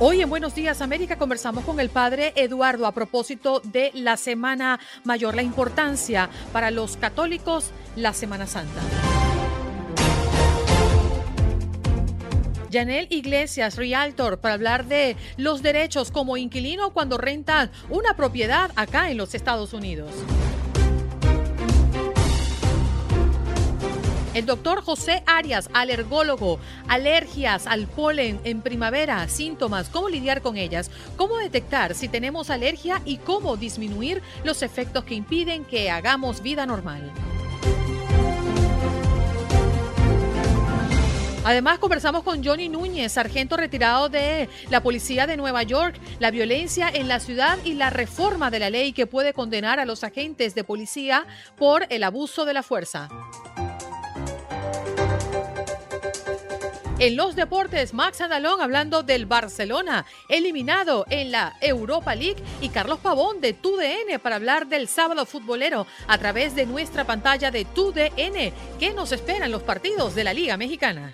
[0.00, 4.78] Hoy en Buenos Días América conversamos con el padre Eduardo a propósito de la Semana
[5.02, 8.80] Mayor, la importancia para los católicos la Semana Santa.
[12.72, 19.10] Janel Iglesias, Realtor, para hablar de los derechos como inquilino cuando rentan una propiedad acá
[19.10, 20.12] en los Estados Unidos.
[24.38, 30.92] El doctor José Arias, alergólogo, alergias al polen en primavera, síntomas, cómo lidiar con ellas,
[31.16, 36.66] cómo detectar si tenemos alergia y cómo disminuir los efectos que impiden que hagamos vida
[36.66, 37.10] normal.
[41.44, 46.88] Además, conversamos con Johnny Núñez, sargento retirado de la Policía de Nueva York, la violencia
[46.88, 50.54] en la ciudad y la reforma de la ley que puede condenar a los agentes
[50.54, 53.08] de policía por el abuso de la fuerza.
[56.98, 62.98] En los deportes, Max Andalón hablando del Barcelona, eliminado en la Europa League, y Carlos
[62.98, 68.52] Pavón de TUDN para hablar del sábado futbolero a través de nuestra pantalla de TUDN.
[68.80, 71.12] ¿Qué nos esperan los partidos de la Liga Mexicana?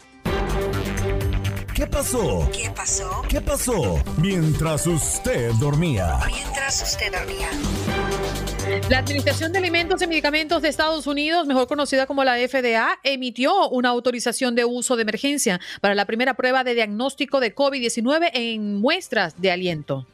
[1.74, 2.48] ¿Qué pasó?
[2.50, 3.22] ¿Qué pasó?
[3.28, 4.02] ¿Qué pasó?
[4.16, 6.18] Mientras usted dormía.
[6.26, 7.50] Mientras usted dormía.
[8.90, 13.68] La Administración de Alimentos y Medicamentos de Estados Unidos, mejor conocida como la FDA, emitió
[13.70, 18.74] una autorización de uso de emergencia para la primera prueba de diagnóstico de COVID-19 en
[18.74, 20.06] muestras de aliento.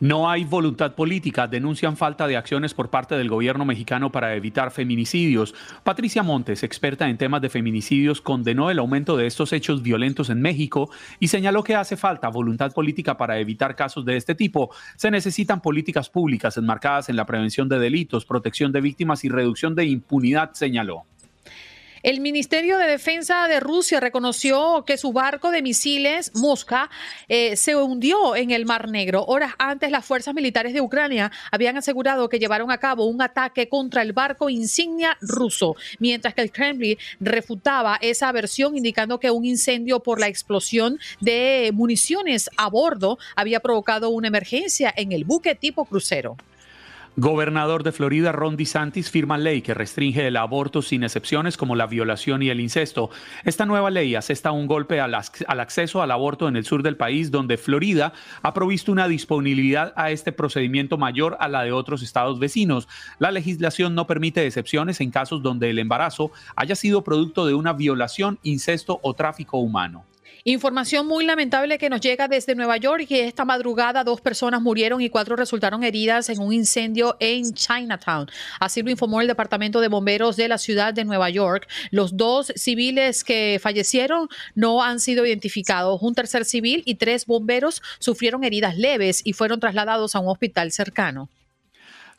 [0.00, 4.70] No hay voluntad política, denuncian falta de acciones por parte del gobierno mexicano para evitar
[4.70, 5.56] feminicidios.
[5.82, 10.40] Patricia Montes, experta en temas de feminicidios, condenó el aumento de estos hechos violentos en
[10.40, 10.88] México
[11.18, 14.70] y señaló que hace falta voluntad política para evitar casos de este tipo.
[14.94, 19.74] Se necesitan políticas públicas enmarcadas en la prevención de delitos, protección de víctimas y reducción
[19.74, 21.06] de impunidad, señaló.
[22.02, 26.90] El Ministerio de Defensa de Rusia reconoció que su barco de misiles Mosca
[27.28, 29.24] eh, se hundió en el Mar Negro.
[29.24, 33.68] Horas antes, las fuerzas militares de Ucrania habían asegurado que llevaron a cabo un ataque
[33.68, 39.44] contra el barco insignia ruso, mientras que el Kremlin refutaba esa versión indicando que un
[39.44, 45.56] incendio por la explosión de municiones a bordo había provocado una emergencia en el buque
[45.56, 46.36] tipo crucero.
[47.20, 51.88] Gobernador de Florida Ron DeSantis firma ley que restringe el aborto sin excepciones como la
[51.88, 53.10] violación y el incesto.
[53.44, 56.96] Esta nueva ley asesta un golpe al, al, acceso al aborto en el sur del
[56.96, 58.12] país, donde Florida
[58.42, 62.86] ha provisto una disponibilidad a este procedimiento mayor a la de otros estados vecinos.
[63.18, 67.72] La legislación no permite excepciones en casos donde el embarazo haya sido producto de una
[67.72, 70.04] violación, incesto o tráfico humano.
[70.44, 75.00] Información muy lamentable que nos llega desde Nueva York y esta madrugada dos personas murieron
[75.00, 78.30] y cuatro resultaron heridas en un incendio en Chinatown.
[78.60, 81.68] Así lo informó el Departamento de Bomberos de la ciudad de Nueva York.
[81.90, 86.00] Los dos civiles que fallecieron no han sido identificados.
[86.02, 90.70] Un tercer civil y tres bomberos sufrieron heridas leves y fueron trasladados a un hospital
[90.72, 91.28] cercano.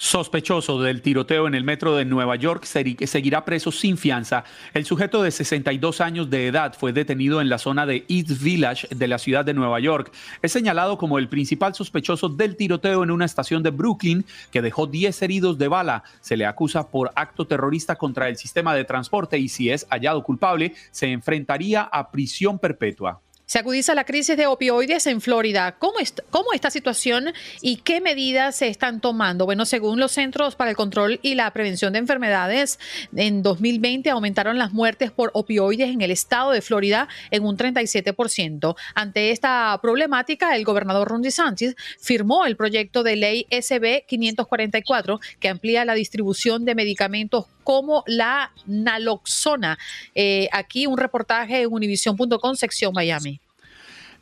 [0.02, 4.46] Sospechoso del tiroteo en el metro de Nueva York seguirá preso sin fianza.
[4.74, 8.88] El sujeto de 62 años de edad fue detenido en la zona de East Village
[8.96, 10.14] de la ciudad de Nueva York.
[10.42, 14.88] Es señalado como el principal sospechoso del tiroteo en una estación de Brooklyn que dejó
[14.88, 16.06] 10 heridos de bala.
[16.22, 20.24] Se le acusa por acto terrorista contra el sistema de transporte y si es hallado
[20.24, 23.22] culpable se enfrentaría a prisión perpetua.
[23.50, 25.76] Se agudiza la crisis de opioides en Florida.
[25.80, 29.46] ¿Cómo, está ¿Cómo esta situación y qué medidas se están tomando?
[29.46, 32.78] Bueno, según los Centros para el Control y la Prevención de Enfermedades,
[33.16, 38.76] en 2020 aumentaron las muertes por opioides en el estado de Florida en un 37%.
[38.94, 45.50] Ante esta problemática, el gobernador Ron DeSantis firmó el proyecto de ley SB 544 que
[45.50, 49.78] amplía la distribución de medicamentos como la naloxona.
[50.16, 53.39] Eh, aquí un reportaje en univision.com, sección Miami.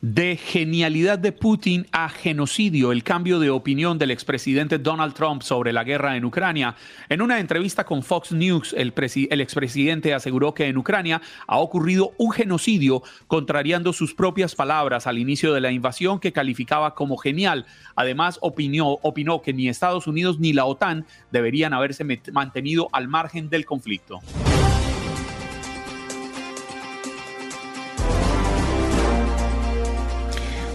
[0.01, 5.73] De genialidad de Putin a genocidio, el cambio de opinión del expresidente Donald Trump sobre
[5.73, 6.75] la guerra en Ucrania.
[7.09, 8.93] En una entrevista con Fox News, el,
[9.41, 15.53] expresidente aseguró que en Ucrania ha ocurrido un genocidio, contrariando sus propias palabras al inicio
[15.53, 17.65] de la invasión que calificaba como genial.
[17.95, 23.65] Además, opinó que ni Estados Unidos ni la OTAN deberían haberse mantenido al margen del
[23.65, 24.21] conflicto.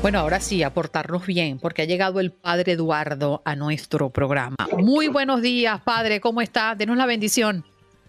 [0.03, 4.57] Bueno, ahora sí, aportarnos bien, porque ha llegado el Padre Eduardo a nuestro programa.
[4.77, 6.75] Muy buenos días, Padre, ¿cómo está?
[6.75, 7.65] Denos la bendición.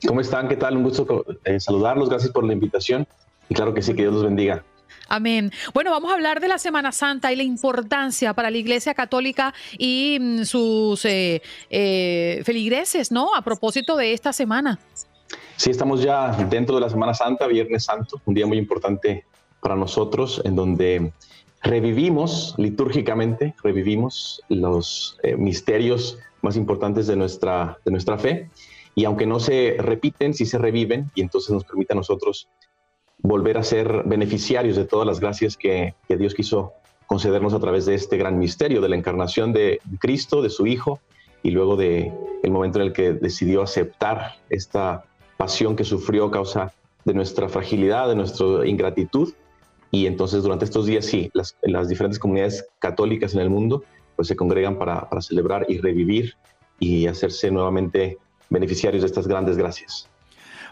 [0.07, 0.49] ¿Cómo están?
[0.49, 0.75] ¿Qué tal?
[0.75, 3.05] Un gusto eh, saludarlos, gracias por la invitación
[3.47, 4.63] y claro que sí, que Dios los bendiga.
[5.07, 5.51] Amén.
[5.75, 9.53] Bueno, vamos a hablar de la Semana Santa y la importancia para la Iglesia Católica
[9.77, 13.35] y mm, sus eh, eh, feligreses, ¿no?
[13.35, 14.79] A propósito de esta semana.
[15.57, 19.25] Sí, estamos ya dentro de la Semana Santa, Viernes Santo, un día muy importante
[19.61, 21.13] para nosotros, en donde
[21.63, 28.49] revivimos litúrgicamente, revivimos los eh, misterios más importantes de nuestra, de nuestra fe.
[28.95, 32.47] Y aunque no se repiten, sí se reviven y entonces nos permite a nosotros
[33.17, 36.73] volver a ser beneficiarios de todas las gracias que, Dios quiso
[37.07, 40.99] concedernos a través de este gran misterio de la encarnación de Cristo, de su Hijo,
[41.41, 42.13] y luego de
[42.43, 45.05] el momento en el que decidió aceptar esta
[45.37, 46.73] pasión que sufrió a causa
[47.05, 49.33] de nuestra fragilidad, de nuestra ingratitud,
[49.93, 53.83] y entonces durante estos días sí, las, las diferentes comunidades católicas en el mundo
[54.15, 56.33] pues se congregan para, para celebrar y revivir
[56.79, 58.17] y hacerse nuevamente
[58.49, 60.09] beneficiarios de estas grandes gracias.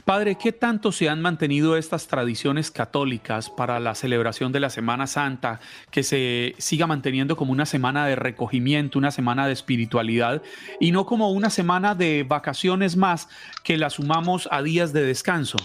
[0.05, 5.05] Padre, ¿qué tanto se han mantenido estas tradiciones católicas para la celebración de la Semana
[5.05, 5.59] Santa,
[5.91, 10.41] que se siga manteniendo como una semana de recogimiento, una semana de espiritualidad
[10.79, 13.29] y no como una semana de vacaciones más
[13.63, 15.57] que la sumamos a días de descanso?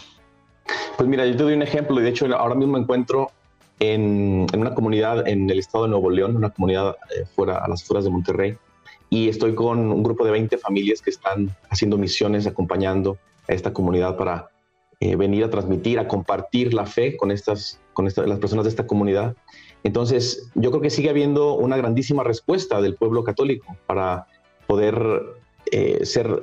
[0.99, 3.31] Pues mira, yo te doy un ejemplo y de hecho ahora mismo encuentro
[3.79, 7.83] en, una comunidad en el estado de Nuevo León, una comunidad eh, fuera, a las
[7.83, 8.57] afueras de Monterrey,
[9.11, 13.19] y estoy con un grupo de 20 familias que están haciendo misiones, acompañando
[13.49, 14.51] a esta comunidad para
[14.99, 18.87] eh, venir a transmitir, a compartir la fe con, estas, con las personas de esta
[18.87, 19.37] comunidad.
[19.85, 24.27] Entonces, yo creo que sigue habiendo una grandísima respuesta del pueblo católico para
[24.67, 24.99] poder
[25.71, 26.43] eh, ser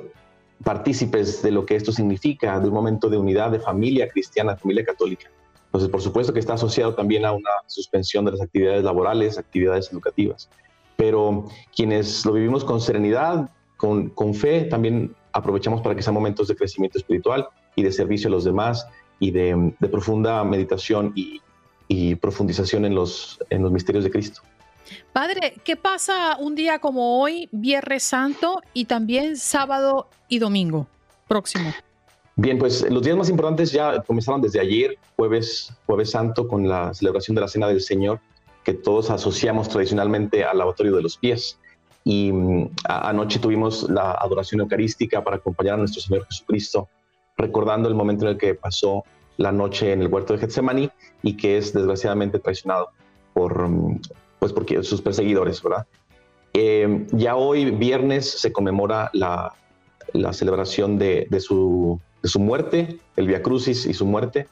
[0.62, 4.84] partícipes de lo que esto significa, de un momento de unidad, de familia cristiana, familia
[4.84, 5.30] católica.
[5.74, 9.90] Entonces, por supuesto que está asociado también a una suspensión de las actividades laborales, actividades
[9.90, 10.48] educativas.
[10.94, 16.54] Pero quienes lo vivimos con serenidad, con, fe, también aprovechamos para que sean momentos de
[16.54, 18.86] crecimiento espiritual y de servicio a los demás
[19.18, 21.42] y de, de profunda meditación y,
[21.88, 24.42] y, profundización en los, en los misterios de Cristo.
[25.12, 30.86] Padre, ¿qué pasa un día como hoy, Viernes Santo y también sábado y domingo
[31.26, 31.72] próximo?
[32.36, 36.92] Bien, pues los días más importantes ya comenzaron desde ayer, jueves, jueves santo, con la
[36.92, 38.20] celebración de la Cena del Señor,
[38.64, 41.58] que todos asociamos tradicionalmente al lavatorio de los pies.
[42.02, 46.88] Y mm, anoche tuvimos la adoración eucarística para acompañar a nuestro Señor Jesucristo,
[47.36, 49.04] recordando el momento en el que pasó
[49.36, 50.90] la noche en el huerto de Getsemaní
[51.22, 52.88] y que es desgraciadamente traicionado
[53.32, 54.00] por, mm,
[54.40, 55.86] pues porque sus perseguidores, ¿verdad?
[56.52, 59.54] Eh, ya hoy, viernes, se conmemora la,
[60.12, 64.48] la celebración de, de, su de su muerte, el Via Crucis y su muerte.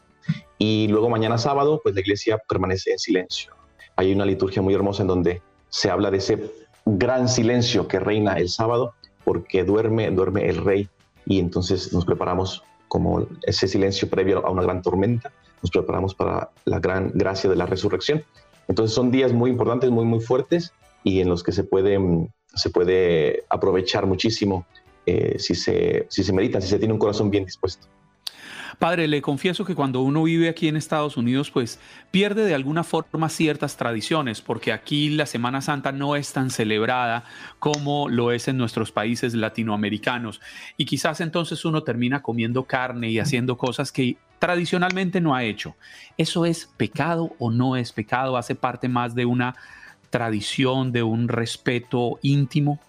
[0.59, 3.55] Y luego mañana sábado, pues la iglesia permanece en silencio.
[3.97, 6.53] Hay una liturgia muy hermosa en donde se habla de ese
[6.85, 8.93] gran silencio que reina el sábado,
[9.25, 10.91] porque duerme, duerme el rey.
[11.25, 16.51] Y entonces nos preparamos como ese silencio previo a una gran tormenta, nos preparamos para
[16.67, 18.23] la gran gracia de la resurrección.
[18.69, 20.75] Entonces son días muy importantes, muy, muy fuertes
[21.05, 21.99] y en los que se puede,
[22.55, 24.67] se puede aprovechar muchísimo
[25.07, 27.89] eh, si, se, si se medita, si se tiene un corazón bien dispuesto.
[28.79, 31.79] Padre, le confieso que cuando uno vive aquí en Estados Unidos, pues
[32.11, 37.25] pierde de alguna forma ciertas tradiciones, porque aquí la Semana Santa no es tan celebrada
[37.59, 40.41] como lo es en nuestros países latinoamericanos.
[40.77, 45.77] Y quizás entonces uno termina comiendo carne y haciendo cosas que tradicionalmente no ha hecho.
[46.17, 48.37] ¿Eso es pecado o no es pecado?
[48.37, 49.55] ¿Hace parte más de una
[50.11, 52.81] tradición, de un respeto íntimo?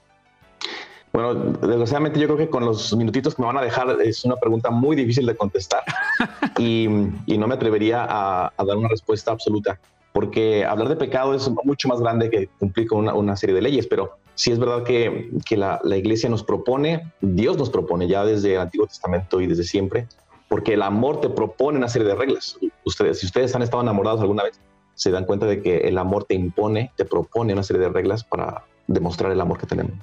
[1.14, 4.36] Bueno, desgraciadamente yo creo que con los minutitos que me van a dejar es una
[4.36, 5.84] pregunta muy difícil de contestar
[6.58, 9.80] y, no me atrevería a, dar una respuesta absoluta,
[10.12, 13.86] porque hablar de pecado es mucho más grande que cumplir con una, serie de leyes,
[13.86, 18.62] pero sí es verdad que, la, iglesia nos propone, Dios nos propone ya desde el
[18.62, 20.08] Antiguo Testamento y desde siempre,
[20.50, 22.58] porque el amor te propone una serie de reglas.
[22.86, 24.60] Ustedes, si ustedes han estado enamorados alguna vez,
[24.96, 28.24] se dan cuenta de que el amor te impone, te propone una serie de reglas
[28.24, 29.94] para demostrar el amor que tenemos.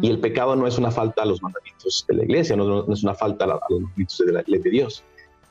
[0.00, 3.02] Y el pecado no es una falta a los mandamientos de la iglesia, no, es
[3.02, 5.04] una falta a, los mandamientos de la ley de Dios,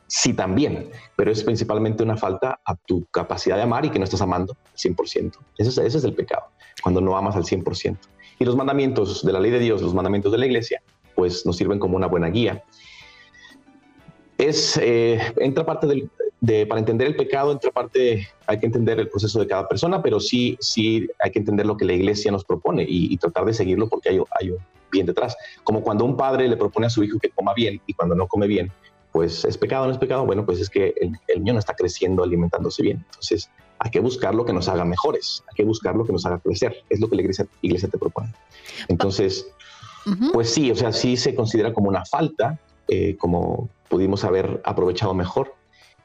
[0.07, 4.05] Sí, también, pero es principalmente una falta a tu capacidad de amar y que no
[4.05, 5.33] estás amando al 100%.
[5.57, 6.43] Ese es, ese es el pecado,
[6.83, 7.97] cuando no amas al 100%.
[8.37, 10.83] Y los mandamientos de la ley de Dios, los mandamientos de la iglesia,
[11.15, 12.63] pues nos sirven como una buena guía.
[14.37, 16.09] Es, eh, entra parte del,
[16.45, 20.01] de, para entender el pecado, entra parte, hay que entender el proceso de cada persona,
[20.01, 23.53] pero sí, sí hay que entender lo que la iglesia nos propone y, tratar de
[23.53, 24.57] seguirlo porque hay, hay un
[24.91, 25.35] bien detrás.
[25.63, 28.27] Como cuando un padre le propone a su hijo que coma bien y cuando no
[28.27, 28.71] come bien,
[29.11, 30.25] pues es pecado o no es pecado.
[30.25, 33.03] Bueno, pues es que el, el niño no está creciendo alimentándose bien.
[33.09, 33.49] Entonces,
[33.79, 36.39] hay que buscar lo que nos haga mejores, hay que buscar lo que nos haga
[36.39, 36.83] crecer.
[36.89, 38.33] Es lo que la iglesia, iglesia te propone.
[38.87, 39.47] Entonces,
[40.33, 45.13] pues sí, o sea, sí se considera como una falta, eh, como pudimos haber aprovechado
[45.13, 45.53] mejor.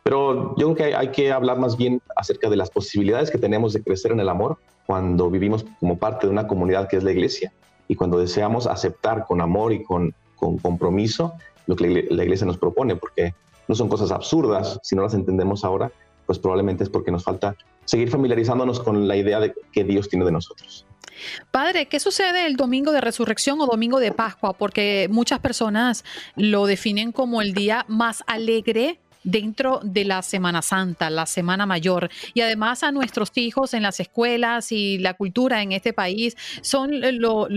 [0.02, 3.72] Pero yo creo que hay, que hablar más bien acerca de las posibilidades que tenemos
[3.72, 7.12] de crecer en el amor cuando vivimos como parte de una comunidad que es la
[7.12, 7.52] iglesia
[7.86, 11.34] y cuando deseamos aceptar con amor y con, con compromiso
[11.66, 13.34] lo que la iglesia nos propone, porque
[13.68, 15.92] no son cosas absurdas, si no las entendemos ahora,
[16.26, 20.24] pues probablemente es porque nos falta seguir familiarizándonos con la idea de que Dios tiene
[20.24, 20.86] de nosotros.
[21.50, 24.52] Padre, ¿qué sucede el domingo de resurrección o domingo de Pascua?
[24.54, 26.04] Porque muchas personas
[26.36, 32.10] lo definen como el día más alegre dentro de la Semana Santa, la Semana Mayor.
[32.34, 36.90] Y además a nuestros hijos en las escuelas y la cultura en este país son
[37.18, 37.48] los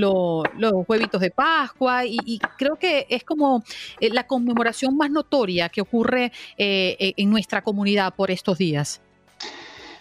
[0.88, 3.64] huevitos de Pascua y, creo que es como
[4.00, 9.02] eh, la conmemoración más notoria que ocurre eh, en nuestra comunidad por estos días.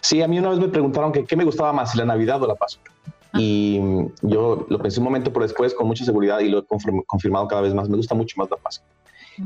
[0.01, 2.47] Sí, a mí una vez me preguntaron que qué me gustaba más, la Navidad o
[2.47, 2.91] la Pascua.
[3.35, 3.79] Y
[4.21, 6.65] yo lo pensé un momento, pero después con mucha seguridad y lo he
[7.05, 8.87] confirmado cada vez más, me gusta mucho más la Pascua.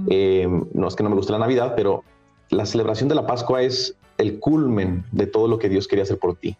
[0.09, 2.03] Eh, no es que no me guste la Navidad, pero
[2.49, 6.17] la celebración de la Pascua es el culmen de todo lo que Dios quería hacer
[6.19, 6.57] por ti.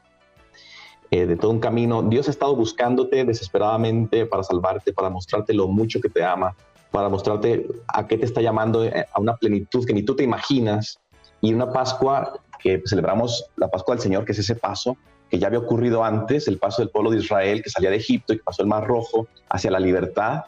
[1.10, 2.04] Eh, de todo un camino.
[2.04, 6.54] Dios ha estado buscándote desesperadamente para salvarte, para mostrarte lo mucho que te ama,
[6.92, 10.24] para mostrarte a qué te está llamando, eh, a una plenitud que ni tú te
[10.24, 11.00] imaginas.
[11.40, 14.98] Y una Pascua que celebramos, la Pascua del Señor, que es ese paso,
[15.30, 18.34] que ya había ocurrido antes, el paso del pueblo de Israel que salía de Egipto
[18.34, 20.44] y que pasó el Mar Rojo hacia la libertad.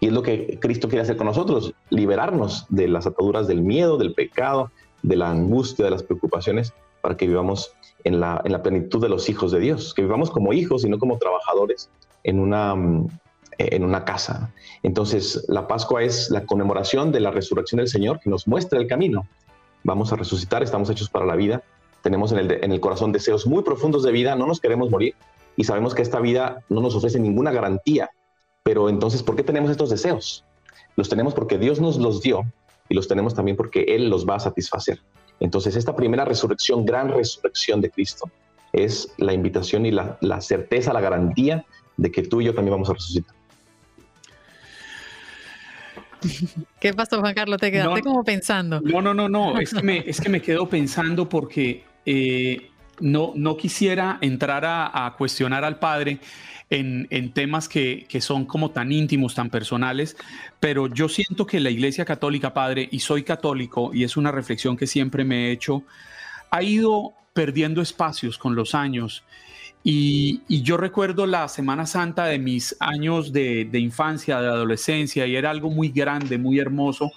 [0.00, 3.96] Y es lo que Cristo quiere hacer con nosotros, liberarnos de las ataduras del miedo,
[3.96, 4.70] del pecado,
[5.02, 7.72] de la angustia, de las preocupaciones, para que vivamos
[8.04, 10.88] en la, en la plenitud de los hijos de Dios, que vivamos como hijos y
[10.88, 11.90] no como trabajadores
[12.24, 12.74] en una,
[13.58, 14.52] en una casa.
[14.82, 18.86] Entonces, la Pascua es la conmemoración de la resurrección del Señor que nos muestra el
[18.86, 19.26] camino.
[19.84, 21.62] Vamos a resucitar, estamos hechos para la vida
[22.02, 25.14] tenemos en el, corazón deseos muy profundos de vida, no nos queremos morir
[25.56, 28.10] y sabemos que esta vida no nos ofrece ninguna garantía.
[28.62, 30.44] Pero entonces, ¿por qué tenemos estos deseos?
[30.96, 32.42] Los tenemos porque Dios nos los dio
[32.88, 35.00] y los tenemos también porque Él los va a satisfacer.
[35.40, 38.30] Entonces, esta primera resurrección, gran resurrección de Cristo,
[38.72, 41.64] es la invitación y la, certeza, la garantía
[41.96, 43.34] de que tú y yo también vamos a resucitar.
[46.80, 47.58] ¿Qué pasó, Juan Carlos?
[47.58, 48.80] Te quedaste como pensando.
[48.80, 49.58] No, no, no, no.
[49.58, 55.14] Es que me, es que me quedo pensando porque eh, no, no quisiera entrar a,
[55.18, 56.18] cuestionar al padre
[56.70, 60.16] en, temas que, son como tan íntimos, tan personales,
[60.60, 64.76] pero yo siento que la Iglesia Católica, padre, y soy católico, y es una reflexión
[64.76, 65.82] que siempre me he hecho,
[66.50, 69.22] ha ido perdiendo espacios con los años.
[69.84, 75.36] Y, yo recuerdo la Semana Santa de mis años de, de infancia, de adolescencia, y
[75.36, 77.10] era algo muy grande, muy hermoso.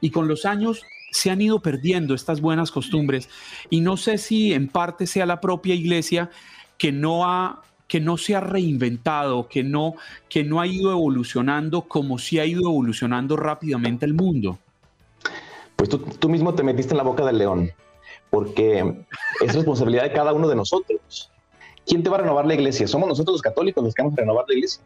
[0.00, 0.82] Y con los años
[1.12, 3.28] se han ido perdiendo estas buenas costumbres
[3.68, 6.30] y no sé si en parte sea la propia iglesia
[6.78, 9.96] que no ha que no se ha reinventado, que no,
[10.30, 14.58] que no ha ido evolucionando como si ha ido evolucionando rápidamente el mundo.
[15.76, 17.70] Pues tú, tú mismo te metiste en la boca del león,
[18.30, 19.04] porque
[19.44, 21.30] es responsabilidad de cada uno de nosotros.
[21.86, 22.88] ¿Quién te va a renovar la iglesia?
[22.88, 24.82] Somos nosotros los católicos los que vamos a renovar la iglesia.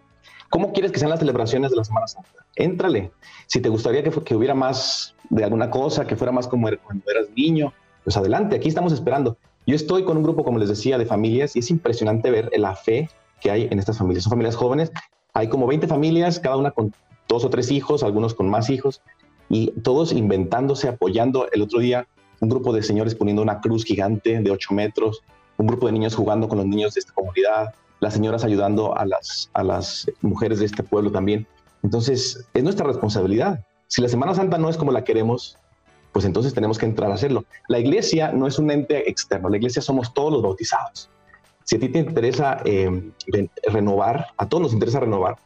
[0.51, 2.45] ¿Cómo quieres que sean las celebraciones de la Semana Santa?
[2.57, 3.13] Éntrale.
[3.47, 7.09] Si te gustaría que, que hubiera más de alguna cosa, que fuera más como cuando
[7.09, 7.73] eras niño,
[8.03, 9.39] pues adelante, aquí estamos esperando.
[9.67, 12.77] Yo estoy con un grupo, como les decía, de familias y es impresionante ver la
[12.77, 14.23] fe que hay en estas familias.
[14.23, 14.93] Son familias jóvenes,
[15.35, 16.95] hay como 20 familias, cada una con
[17.29, 19.03] dos o tres hijos, algunos con más hijos,
[19.49, 21.49] y todos inventándose, apoyando.
[21.53, 22.07] El otro día,
[22.41, 25.25] un grupo de señores poniendo una cruz gigante de 8 metros,
[25.59, 29.05] un grupo de niños jugando con los niños de esta comunidad, las señoras ayudando a
[29.05, 31.45] las, a las mujeres de este pueblo también.
[31.83, 33.65] Entonces, es nuestra responsabilidad.
[33.89, 35.59] Si la Semana Santa no es como la queremos,
[36.17, 37.45] pues entonces tenemos que entrar a hacerlo.
[37.69, 41.11] La iglesia no es un ente externo, la iglesia somos todos los bautizados.
[41.65, 43.11] Si a ti te interesa eh,
[43.65, 45.37] renovar, a todos nos interesa renovar,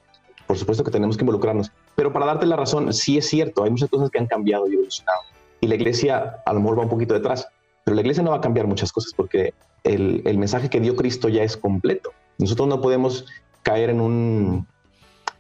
[0.46, 1.72] por supuesto que tenemos que involucrarnos.
[1.96, 4.74] Pero para darte la razón, sí es cierto, hay muchas cosas que han cambiado y
[4.74, 5.22] evolucionado.
[5.60, 7.48] Y la iglesia a lo mejor va un poquito detrás,
[7.82, 10.94] pero la iglesia no va a cambiar muchas cosas porque el, el mensaje que dio
[10.94, 12.12] Cristo ya es completo.
[12.38, 13.26] Nosotros no podemos
[13.64, 14.68] caer en un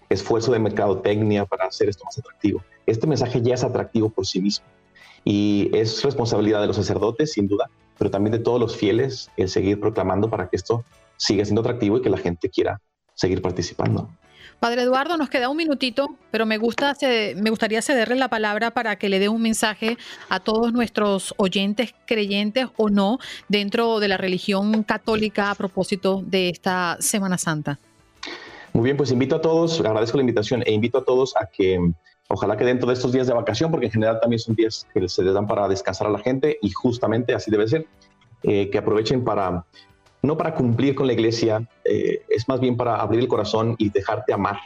[0.08, 2.64] esfuerzo de mercadotecnia para hacer esto más atractivo.
[2.84, 4.66] Este mensaje ya es atractivo por sí mismo.
[5.24, 9.48] Y es responsabilidad de los sacerdotes, sin duda, pero también de todos los fieles el
[9.48, 10.84] seguir proclamando para que esto
[11.16, 12.80] siga siendo atractivo y que la gente quiera
[13.14, 14.08] seguir participando.
[14.60, 16.94] Padre Eduardo, nos queda un minutito, pero me, gusta,
[17.36, 19.96] me gustaría cederle la palabra para que le dé un mensaje
[20.28, 26.50] a todos nuestros oyentes, creyentes o no, dentro de la religión católica a propósito de
[26.50, 27.78] esta Semana Santa.
[28.72, 31.78] Muy bien, pues invito a todos, agradezco la invitación e invito a todos a que
[32.28, 35.08] ojalá que dentro de estos días de vacación, porque en general también son días que
[35.08, 37.86] se les dan para descansar a la gente y justamente así debe ser,
[38.44, 39.64] eh, que aprovechen para
[40.22, 43.90] no para cumplir con la iglesia, eh, es más bien para abrir el corazón y
[43.90, 44.58] dejarte amar.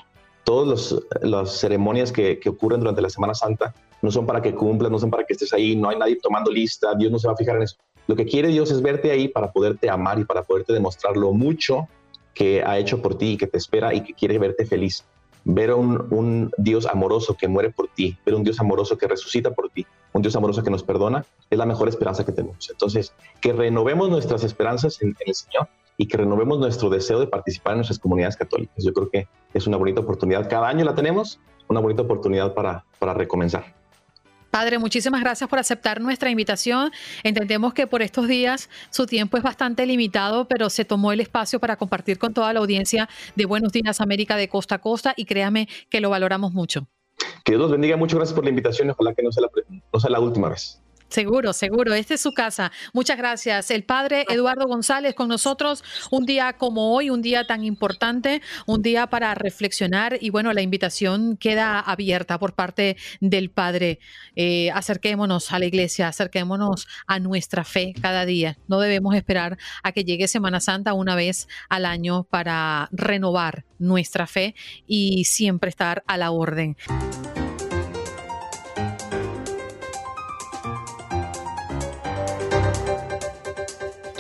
[0.42, 4.99] Todas las ceremonias que, ocurren durante la Semana Santa no son para que cumplas, no
[4.99, 7.37] son para que estés ahí, no hay nadie tomando lista, Dios no se va a
[7.37, 7.76] fijar en eso.
[8.06, 11.32] Lo que quiere Dios es verte ahí para poderte amar y para poderte demostrar lo
[11.32, 11.88] mucho
[12.34, 15.04] que ha hecho por ti y que te espera y que quiere verte feliz
[15.44, 19.50] ver a un, Dios amoroso que muere por ti, ver un Dios amoroso que resucita
[19.50, 22.68] por ti, un Dios amoroso que nos perdona, es la mejor esperanza que tenemos.
[22.70, 27.72] Entonces, que renovemos nuestras esperanzas en, el Señor y que renovemos nuestro deseo de participar
[27.72, 28.82] en nuestras comunidades católicas.
[28.82, 30.48] Yo creo que es una bonita oportunidad.
[30.48, 31.38] Cada año la tenemos,
[31.68, 33.83] una bonita oportunidad para, para recomenzar.
[34.54, 36.92] Padre, muchísimas gracias por aceptar nuestra invitación.
[37.25, 41.58] Entendemos que por estos días su tiempo es bastante limitado, pero se tomó el espacio
[41.58, 45.25] para compartir con toda la audiencia de Buenos Días América de costa a costa y
[45.25, 46.87] créame que lo valoramos mucho.
[47.44, 47.96] Que Dios los bendiga.
[47.96, 48.88] Muchas gracias por la invitación.
[48.90, 49.50] Ojalá que no sea la,
[49.92, 50.80] no sea la última vez.
[51.08, 51.94] Seguro, seguro.
[51.94, 52.73] Esta es su casa.
[52.92, 53.70] Muchas gracias.
[53.70, 55.84] El padre Eduardo González con nosotros.
[56.11, 60.18] Un día como hoy, un día tan importante, un día para reflexionar.
[60.20, 64.00] Y bueno, la invitación queda abierta por parte del padre.
[64.34, 68.58] Eh, acerquémonos a la iglesia, acerquémonos a nuestra fe cada día.
[68.66, 74.26] No debemos esperar a que llegue Semana Santa una vez al año para renovar nuestra
[74.26, 74.54] fe
[74.87, 76.76] y siempre estar a la orden.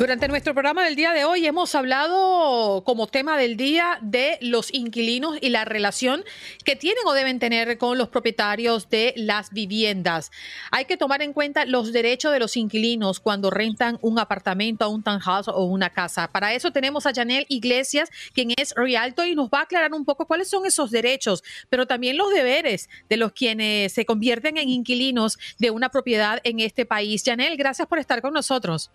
[0.04, 4.70] Durante nuestro programa del día de hoy hemos hablado como tema del día de los
[4.74, 6.24] inquilinos y la relación
[6.62, 10.30] que tienen o deben tener con los propietarios de las viviendas.
[10.70, 15.02] Hay que tomar en cuenta los derechos de los inquilinos cuando rentan un apartamento, un
[15.02, 16.28] townhouse o una casa.
[16.30, 20.04] Para eso tenemos a Janel Iglesias, quien es Rialto y nos va a aclarar un
[20.04, 24.68] poco cuáles son esos derechos, pero también los deberes de los quienes se convierten en
[24.68, 27.22] inquilinos de una propiedad en este país.
[27.24, 28.90] Janel, gracias por estar con nosotros.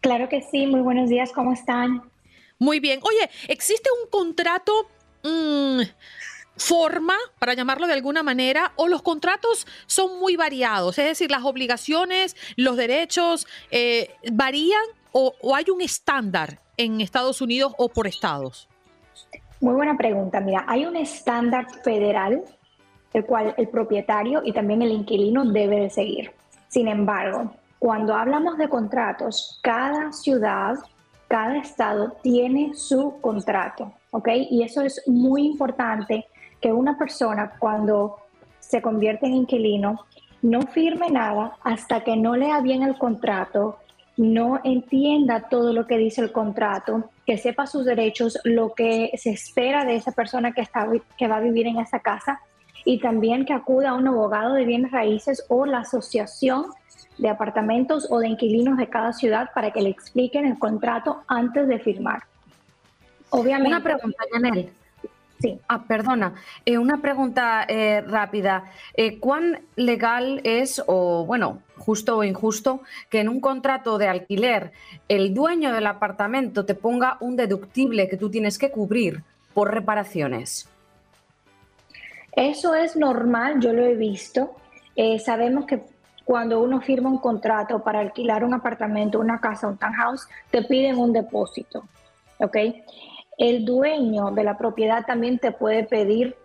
[0.00, 2.02] Claro que sí, muy buenos días, ¿cómo están?
[2.58, 3.00] Muy bien.
[3.02, 4.72] Oye, ¿existe un contrato,
[5.22, 5.80] mm,
[6.56, 10.98] forma, para llamarlo de alguna manera, o los contratos son muy variados?
[10.98, 17.40] Es decir, las obligaciones, los derechos eh, varían o, o hay un estándar en Estados
[17.40, 18.68] Unidos o por estados?
[19.60, 20.40] Muy buena pregunta.
[20.40, 22.42] Mira, hay un estándar federal
[23.12, 26.32] el cual el propietario y también el inquilino debe de seguir.
[26.68, 27.54] Sin embargo,
[27.84, 30.76] cuando hablamos de contratos, cada ciudad,
[31.28, 34.26] cada estado tiene su contrato, ¿ok?
[34.48, 36.24] Y eso es muy importante
[36.62, 38.16] que una persona cuando
[38.58, 40.06] se convierte en inquilino
[40.40, 43.76] no firme nada hasta que no lea bien el contrato,
[44.16, 49.28] no entienda todo lo que dice el contrato, que sepa sus derechos, lo que se
[49.28, 52.40] espera de esa persona que, está, que va a vivir en esa casa
[52.86, 56.64] y también que acuda a un abogado de bienes raíces o la asociación
[57.18, 61.68] de apartamentos o de inquilinos de cada ciudad para que le expliquen el contrato antes
[61.68, 62.22] de firmar.
[63.30, 63.68] Obviamente.
[63.68, 64.70] Una pregunta, Janel.
[65.40, 65.60] Sí.
[65.68, 66.34] Ah, perdona.
[66.64, 68.70] Eh, una pregunta eh, rápida.
[68.94, 74.72] Eh, ¿Cuán legal es, o bueno, justo o injusto, que en un contrato de alquiler
[75.08, 79.22] el dueño del apartamento te ponga un deductible que tú tienes que cubrir
[79.52, 80.68] por reparaciones?
[82.32, 84.56] Eso es normal, yo lo he visto.
[85.18, 85.82] sabemos que
[86.24, 90.98] cuando uno firma un contrato para alquilar un apartamento, una casa, un townhouse, te piden
[90.98, 91.84] un depósito,
[92.38, 92.56] ¿ok?
[93.36, 96.36] El dueño de la propiedad también te puede pedir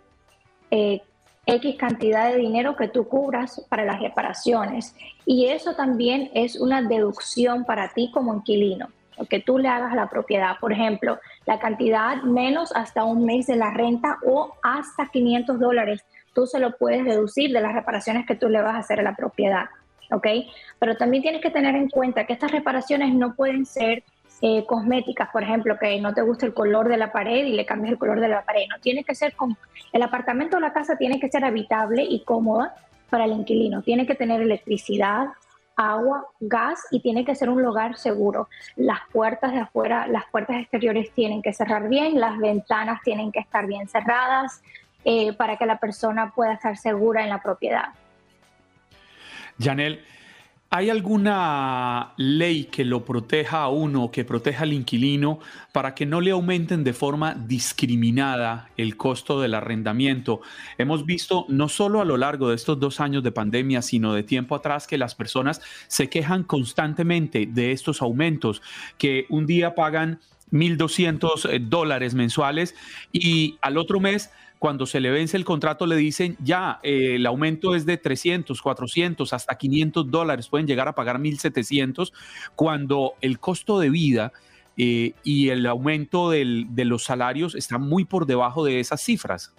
[0.70, 1.00] eh,
[1.46, 4.94] X cantidad de dinero que tú cubras para las reparaciones.
[5.24, 8.88] Y eso también es una deducción para ti como inquilino,
[9.28, 10.56] que tú le hagas a la propiedad.
[10.60, 16.04] Por ejemplo, la cantidad menos hasta un mes de la renta o hasta 500 dólares
[16.34, 19.02] tú se lo puedes deducir de las reparaciones que tú le vas a hacer a
[19.02, 19.66] la propiedad,
[20.10, 20.26] ¿ok?
[20.78, 24.04] Pero también tienes que tener en cuenta que estas reparaciones no pueden ser
[24.42, 27.66] eh, cosméticas, por ejemplo, que no te gusta el color de la pared y le
[27.66, 29.56] cambias el color de la pared, no, tiene que ser con,
[29.92, 32.74] el apartamento o la casa tiene que ser habitable y cómoda
[33.10, 35.28] para el inquilino, tiene que tener electricidad,
[35.76, 38.48] agua, gas y tiene que ser un lugar seguro.
[38.76, 43.40] Las puertas de afuera, las puertas exteriores tienen que cerrar bien, las ventanas tienen que
[43.40, 44.62] estar bien cerradas,
[45.04, 47.94] eh, para que la persona pueda estar segura en la propiedad.
[49.58, 50.04] Janel,
[50.72, 55.40] ¿Hay alguna ley que lo proteja a uno, que proteja al inquilino,
[55.72, 60.42] para que no le aumenten de forma discriminada el costo del arrendamiento?
[60.78, 64.22] Hemos visto no solo a lo largo de estos dos años de pandemia, sino de
[64.22, 68.62] tiempo atrás que las personas se quejan constantemente de estos aumentos,
[68.96, 70.20] que un día pagan
[70.52, 72.76] 1.200 eh, dólares mensuales
[73.10, 74.30] y al otro mes
[74.60, 78.60] cuando se le vence el contrato le dicen ya, eh, el aumento es de 300,
[78.60, 82.12] 400, hasta 500 dólares, pueden llegar a pagar 1.700,
[82.54, 84.32] cuando el costo de vida
[84.76, 89.54] eh, y el aumento de los salarios está muy por debajo de esas cifras.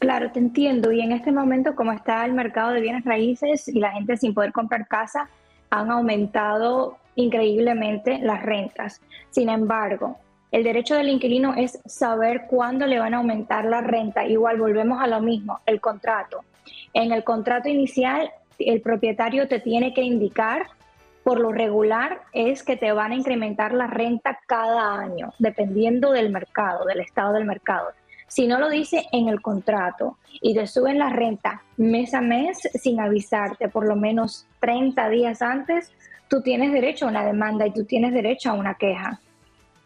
[0.00, 0.90] Claro, te entiendo.
[0.90, 4.34] Y en este momento, como está el mercado de bienes raíces y la gente sin
[4.34, 5.28] poder comprar casa,
[5.70, 9.00] han aumentado increíblemente las rentas.
[9.30, 10.18] Sin embargo,
[10.54, 14.24] el derecho del inquilino es saber cuándo le van a aumentar la renta.
[14.24, 16.44] Igual volvemos a lo mismo, el contrato.
[16.92, 20.66] En el contrato inicial, el propietario te tiene que indicar,
[21.24, 26.30] por lo regular, es que te van a incrementar la renta cada año, dependiendo del
[26.30, 27.88] mercado, del estado del mercado.
[28.28, 32.60] Si no lo dice en el contrato y te suben la renta mes a mes
[32.74, 35.90] sin avisarte por lo menos 30 días antes,
[36.28, 39.20] tú tienes derecho a una demanda y tú tienes derecho a una queja.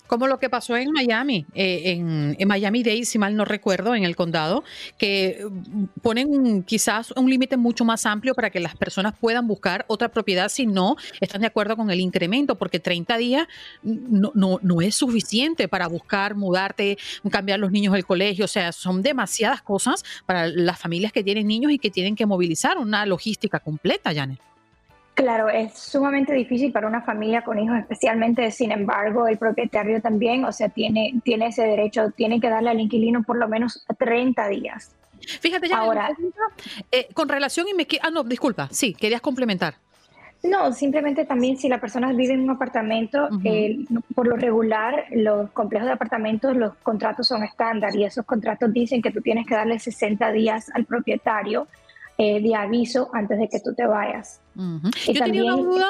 [0.08, 1.92] Como lo que pasó en Miami, eh,
[2.38, 4.64] en, Miami Dade, si mal no recuerdo, en el condado,
[4.96, 9.84] que mm, ponen quizás un límite mucho más amplio para que las personas puedan buscar
[9.86, 13.46] otra propiedad si no están de acuerdo con el incremento, porque 30 días
[13.82, 16.98] no, no, no es suficiente para buscar, mudarte,
[17.30, 21.46] cambiar los niños del colegio, o sea, son demasiadas cosas para las familias que tienen
[21.46, 24.40] niños y que tienen que movilizar una logística completa, Janet.
[25.18, 30.44] Claro, es sumamente difícil para una familia con hijos, especialmente, sin embargo, el propietario también,
[30.44, 34.46] o sea, tiene, tiene ese derecho, tiene que darle al inquilino por lo menos 30
[34.46, 34.94] días.
[35.40, 36.10] Fíjate, ya Ahora,
[36.92, 37.84] eh, con relación y me...
[38.00, 39.74] Ah, no, disculpa, sí, querías complementar.
[40.44, 43.76] No, simplemente también si la persona vive en un apartamento, eh,
[44.14, 49.02] por lo regular, los complejos de apartamentos, los contratos son estándar y esos contratos dicen
[49.02, 51.66] que tú tienes que darle 60 días al propietario
[52.20, 54.40] eh, de aviso antes de que tú te vayas.
[54.56, 55.86] Yo tenía una duda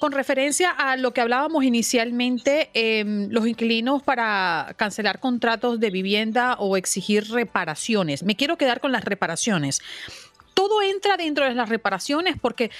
[0.00, 6.54] con, referencia a lo que hablábamos inicialmente, em, los inquilinos para cancelar contratos de vivienda
[6.58, 8.22] o exigir reparaciones.
[8.22, 9.82] Me quiero quedar con las reparaciones
[10.54, 12.72] todo entra dentro de las reparaciones porque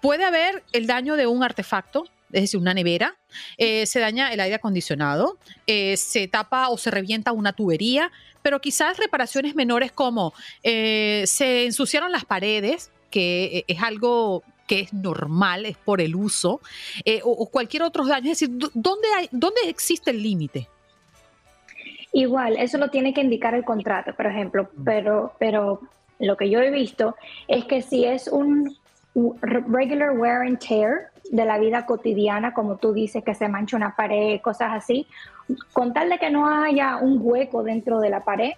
[0.00, 3.16] puede haber el daño de un artefacto, es decir, una nevera,
[3.56, 8.10] eh, se daña el aire acondicionado, eh, se tapa o se revienta una tubería,
[8.42, 14.92] pero quizás reparaciones menores como eh, se ensuciaron las paredes, que es algo que es
[14.92, 16.60] normal, es por el uso,
[17.22, 18.30] o, cualquier otro daño.
[18.30, 20.68] Es decir, ¿dónde, hay, dónde existe el límite?
[22.12, 24.84] Igual, eso lo tiene que indicar el contrato, por ejemplo, mm.
[24.84, 25.80] pero, pero
[26.18, 28.76] lo que yo he visto es que si es un
[29.14, 33.94] regular wear and tear de la vida cotidiana, como tú dices, que se mancha una
[33.94, 35.06] pared, cosas así,
[35.72, 38.52] con tal de que no haya un hueco dentro de la pared,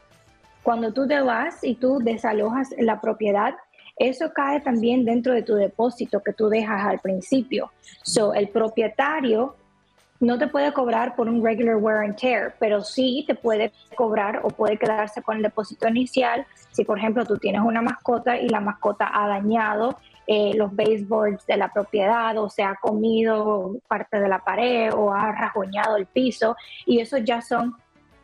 [0.63, 3.55] cuando tú te vas y tú desalojas la propiedad,
[3.97, 7.71] eso cae también dentro de tu depósito que tú dejas al principio.
[8.03, 9.57] So, el propietario
[10.21, 14.41] no te puede cobrar por un regular wear and tear, pero sí te puede cobrar
[14.45, 18.49] o puede quedarse con el depósito inicial si, por ejemplo, tú tienes una mascota y
[18.49, 19.99] la mascota ha dañado
[20.33, 25.13] eh, los baseboards de la propiedad o se ha comido parte de la pared o
[25.13, 26.55] ha rajuñado el piso
[26.87, 27.75] y eso ya son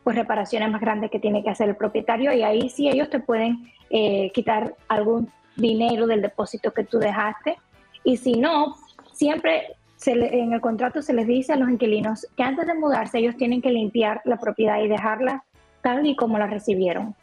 [0.04, 3.18] pues reparaciones más grandes que tiene que hacer el propietario y ahí sí ellos te
[3.18, 7.56] pueden eh, quitar algún dinero del depósito que tú dejaste
[8.04, 8.76] y si no,
[9.12, 9.74] siempre
[10.06, 13.60] en el contrato se les dice a los inquilinos que antes de mudarse ellos tienen
[13.60, 15.42] que limpiar la propiedad y dejarla
[15.82, 17.16] tal y como la recibieron.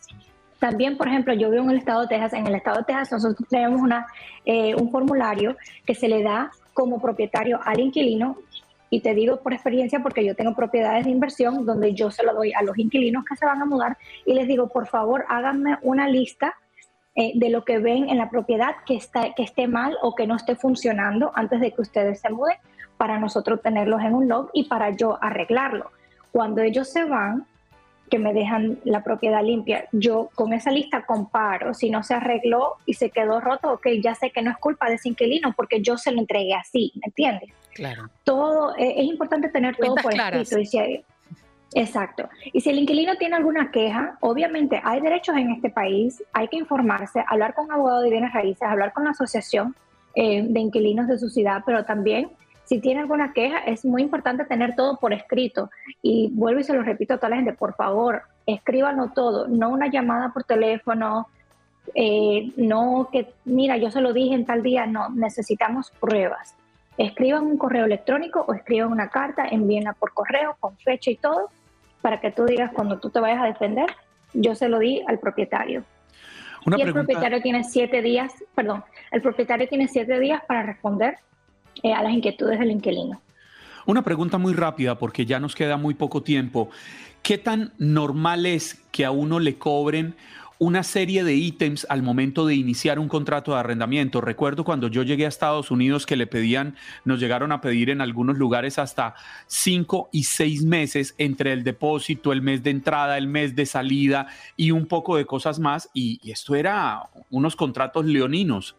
[0.63, 2.32] También, por ejemplo, yo vivo en el estado de Texas.
[2.32, 4.08] En el estado de Texas nosotros tenemos una,
[4.45, 8.38] eh, un formulario que se le da como propietario al inquilino.
[8.89, 12.34] Y te digo por experiencia, porque yo tengo propiedades de inversión donde yo se lo
[12.34, 15.80] doy a los inquilinos que se van a mudar y les digo, por favor, háganme
[15.82, 16.56] una lista
[17.13, 20.28] eh, de lo que ven en la propiedad que, está, que esté mal o que
[20.28, 22.56] no esté funcionando antes de que ustedes se muden,
[22.95, 25.91] para nosotros tenerlos en un log y para yo arreglarlo.
[26.32, 27.47] Cuando ellos se van,
[28.10, 29.88] que me dejan la propiedad limpia.
[29.92, 34.13] Yo con esa lista comparo, si no se arregló y se quedó roto, ok, ya
[34.16, 37.08] sé que no es culpa de ese inquilino porque yo se lo entregué así, ¿me
[37.08, 37.50] entiendes?
[37.74, 38.10] Claro.
[38.24, 40.60] Todo, eh, es importante tener todo por escrito.
[40.60, 41.04] Y si
[41.74, 42.30] exacto.
[42.52, 46.58] Y si el inquilino tiene alguna queja, obviamente hay derechos en este país, hay que
[46.58, 49.76] informarse, hablar con abogado de bienes raíces, hablar con la asociación
[50.16, 52.30] eh, de inquilinos de su ciudad, pero también
[52.65, 55.69] si tiene alguna queja, es muy importante tener todo por escrito.
[56.02, 59.69] Y vuelvo y se lo repito a toda la gente, por favor, escríbanlo todo, no
[59.69, 61.28] una llamada por teléfono,
[61.95, 66.56] eh, no que, mira, yo se lo dije en tal día, no, necesitamos pruebas.
[66.97, 71.49] Escriban un correo electrónico o escriban una carta, envíenla por correo con fecha y todo,
[72.02, 73.88] para que tú digas cuando tú te vayas a defender,
[74.34, 75.84] yo se lo di al propietario.
[76.65, 81.17] y el propietario tiene siete días, perdón, el propietario tiene siete días para responder
[81.82, 83.22] eh, a las inquietudes del inquilino.
[83.86, 86.70] Una pregunta muy rápida porque ya nos queda muy poco tiempo.
[87.22, 90.16] ¿Qué tan normal es que a uno le cobren
[90.64, 94.22] una serie de ítems al momento de iniciar un contrato de arrendamiento.
[94.22, 98.00] Recuerdo cuando yo llegué a Estados Unidos que le pedían, nos llegaron a pedir en
[98.00, 99.16] algunos lugares hasta
[99.48, 104.28] cinco y seis meses entre el depósito, el mes de entrada, el mes de salida
[104.56, 105.90] y un poco de cosas más.
[105.94, 108.76] Y, esto era unos contratos leoninos.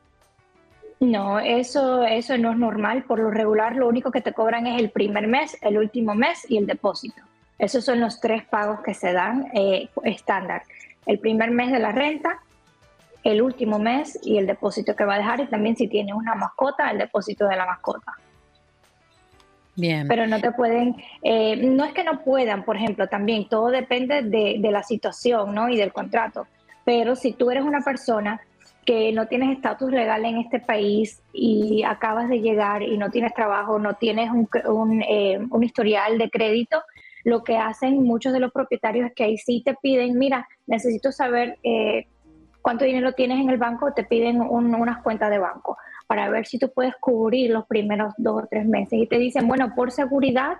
[1.00, 3.04] No, eso, eso no es normal.
[3.04, 6.46] Por lo regular, lo único que te cobran es el primer mes, el último mes
[6.48, 7.22] y el depósito.
[7.59, 10.62] Esos son los tres pagos que se dan eh, estándar
[11.07, 12.40] el primer mes de la renta,
[13.22, 16.35] el último mes y el depósito que va a dejar y también si tiene una
[16.35, 18.12] mascota, el depósito de la mascota.
[19.76, 20.07] Bien.
[20.07, 24.22] Pero no te pueden, eh, no es que no puedan, por ejemplo, también todo depende
[24.22, 25.68] de, de la situación ¿no?
[25.68, 26.46] y del contrato.
[26.85, 28.40] Pero si tú eres una persona
[28.84, 33.34] que no tienes estatus legal en este país y acabas de llegar y no tienes
[33.34, 36.82] trabajo, no tienes un, un, eh, un historial de crédito,
[37.24, 41.10] lo que hacen muchos de los propietarios es que ahí sí te piden, mira, necesito
[41.10, 42.06] saber eh,
[42.60, 46.58] cuánto dinero tienes en el banco, te piden unas cuentas de banco para ver si
[46.58, 48.98] tú puedes cubrir los primeros dos o tres meses.
[48.98, 50.58] Y te dicen, bueno, por seguridad,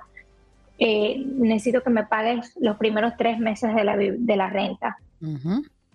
[0.79, 4.97] eh, necesito que me pagues los primeros tres meses de la, de la renta.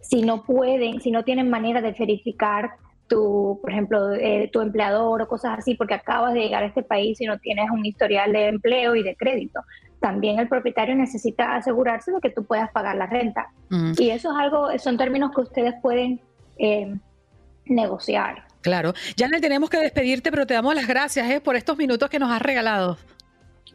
[0.01, 2.71] Si no pueden, si no tienen manera de verificar
[3.07, 6.83] tu, por ejemplo, eh, tu empleador o cosas así, porque acabas de llegar a este
[6.83, 9.61] país y no tienes un historial de empleo y de crédito
[9.99, 13.49] también el propietario necesita asegurarse de que tú puedas pagar la renta.
[13.69, 13.93] Mm.
[13.97, 16.21] Y eso es algo, son términos que ustedes pueden
[16.57, 16.95] eh,
[17.65, 18.45] negociar.
[18.61, 18.93] Claro.
[19.17, 22.31] Janet, tenemos que despedirte, pero te damos las gracias eh, por estos minutos que nos
[22.31, 22.97] has regalado.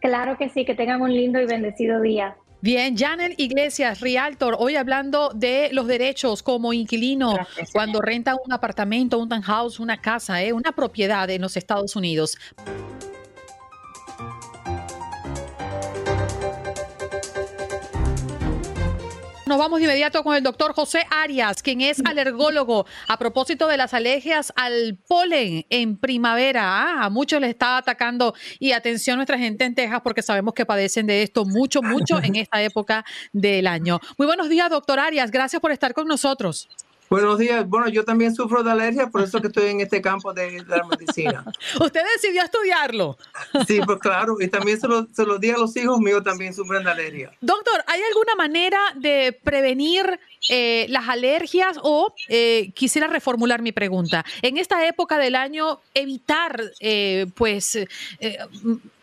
[0.00, 2.37] Claro que sí, que tengan un lindo y bendecido día.
[2.64, 7.37] Bien, Janet Iglesias, Realtor, hoy hablando de los derechos como inquilino
[7.74, 12.38] cuando renta un apartamento, un townhouse, una casa, eh, una propiedad en los Estados Unidos.
[19.54, 23.76] Nos vamos de inmediato con el doctor José Arias, quien es alergólogo a propósito de
[23.76, 26.62] las alergias al polen en primavera.
[26.64, 30.66] Ah, a muchos les está atacando y atención nuestra gente en Texas porque sabemos que
[30.66, 34.00] padecen de esto mucho, mucho en esta época del año.
[34.18, 35.30] Muy buenos días, doctor Arias.
[35.30, 36.68] Gracias por estar con nosotros.
[37.14, 37.64] Buenos días.
[37.68, 40.83] Bueno, yo también sufro de alergia, por eso que estoy en este campo de, la
[40.83, 41.44] medicina.
[41.81, 43.16] ¿Usted decidió estudiarlo?
[43.68, 46.53] Sí, pues claro, y también se lo, se lo di a los hijos míos, también
[46.53, 47.31] sufren de alergia.
[47.40, 54.24] Doctor, ¿hay alguna manera de prevenir eh, las alergias o eh, quisiera reformular mi pregunta?
[54.42, 57.79] En esta época del año, evitar, eh, pues,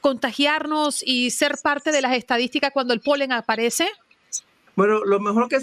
[0.02, 3.90] contagiarnos y ser parte de las estadísticas cuando el polen aparece?
[4.76, 5.60] Bueno, lo mejor que,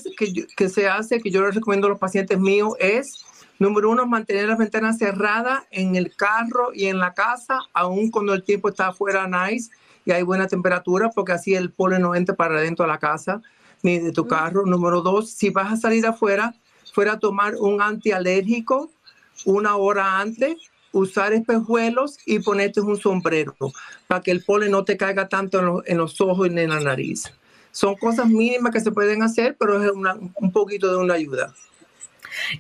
[0.57, 3.25] que, se hace, que yo les recomiendo a los pacientes míos, es,
[3.59, 8.35] número uno, mantener las ventanas cerradas en el carro y en la casa, aun cuando
[8.35, 9.71] el tiempo está afuera nice
[10.05, 13.40] y hay buena temperatura, porque así el polen no entra para adentro de la casa
[13.83, 14.66] ni de tu carro.
[14.66, 16.55] Número dos, si vas a salir afuera,
[16.92, 18.90] fuera a tomar un antialérgico
[19.44, 20.57] una hora antes,
[20.92, 23.55] usar espejuelos y ponerte un sombrero
[24.07, 27.33] para que el polen no te caiga tanto en los ojos y en la nariz.
[27.79, 31.55] Son cosas mínimas que se pueden hacer, pero es un poquito de una ayuda.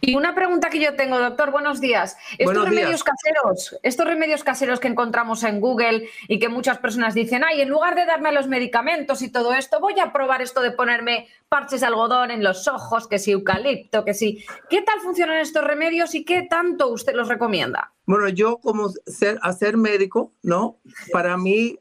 [0.00, 2.16] Y una pregunta que yo tengo, doctor, buenos días.
[2.38, 7.42] Estos remedios caseros, estos remedios caseros que encontramos en Google y que muchas personas dicen,
[7.44, 10.70] ay, en lugar de darme los medicamentos y todo esto, voy a probar esto de
[10.70, 14.44] ponerme parches de algodón en los ojos, que si eucalipto, que si.
[14.70, 17.92] ¿Qué tal funcionan estos remedios y qué tanto usted los recomienda?
[18.06, 20.78] Bueno, yo como ser, ser médico, ¿no?
[21.10, 21.76] Para mí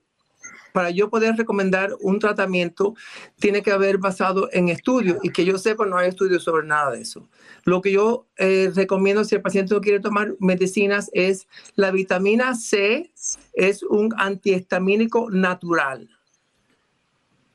[0.74, 2.96] para yo poder recomendar un tratamiento,
[3.40, 6.92] tiene que haber basado en estudios y que yo sepa, no hay estudios sobre nada
[6.92, 7.28] de eso.
[7.64, 12.56] Lo que yo eh, recomiendo si el paciente no quiere tomar medicinas es la vitamina
[12.56, 13.12] C,
[13.54, 16.10] es un antihistamínico natural.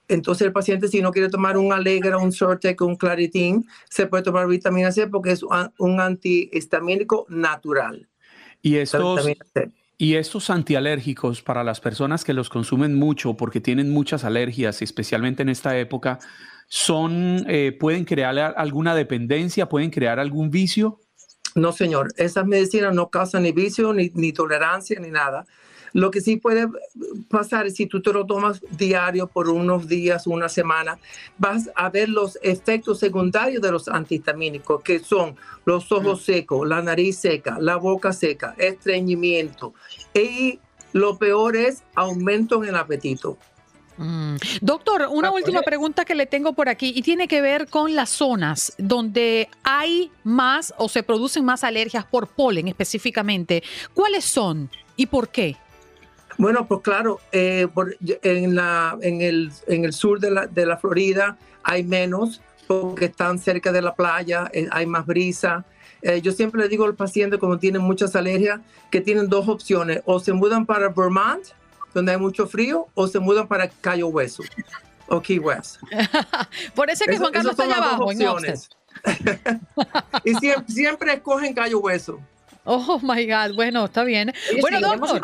[0.08, 4.22] Entonces el paciente si no quiere tomar un Alegra, un Sortec, un Claritin, se puede
[4.22, 8.08] tomar vitamina C porque es un antihistamínico natural.
[8.60, 9.26] Y estos,
[10.02, 15.42] y estos antialérgicos para las personas que los consumen mucho porque tienen muchas alergias, especialmente
[15.42, 16.18] en esta época,
[16.66, 20.98] son, eh, pueden crear alguna dependencia, pueden crear algún vicio.
[21.54, 25.46] No, señor, esas medicinas no causan ni vicio, ni, ni tolerancia, ni nada.
[25.92, 26.68] Lo que sí puede
[27.28, 30.98] pasar es si tú te lo tomas diario por unos días, una semana,
[31.38, 36.82] vas a ver los efectos secundarios de los antihistamínicos, que son los ojos secos, la
[36.82, 39.74] nariz seca, la boca seca, estreñimiento.
[40.14, 40.58] Y
[40.92, 43.38] lo peor es aumento en el apetito.
[43.98, 44.36] Mm.
[44.60, 47.94] Doctor, una ah, última pregunta que le tengo por aquí y tiene que ver con
[47.94, 53.62] las zonas donde hay más o se producen más alergias por polen específicamente.
[53.94, 55.56] ¿Cuáles son y por qué?
[56.38, 57.68] Bueno, pues claro, eh,
[58.22, 63.06] en, la, en, el, en el sur de la, de la Florida hay menos porque
[63.06, 65.64] están cerca de la playa, eh, hay más brisa.
[66.00, 70.02] Eh, yo siempre le digo al paciente cuando tienen muchas alergias que tienen dos opciones,
[70.04, 71.44] o se mudan para Vermont,
[71.94, 74.42] donde hay mucho frío, o se mudan para Cayo Hueso
[75.08, 75.76] o Key West.
[76.74, 78.04] Por eso es que Juan Carlos está allá abajo.
[78.04, 78.70] Opciones.
[80.24, 82.20] y siempre, siempre escogen Cayo Hueso.
[82.64, 84.32] Oh my God, bueno, está bien.
[84.60, 85.20] bueno, doctor.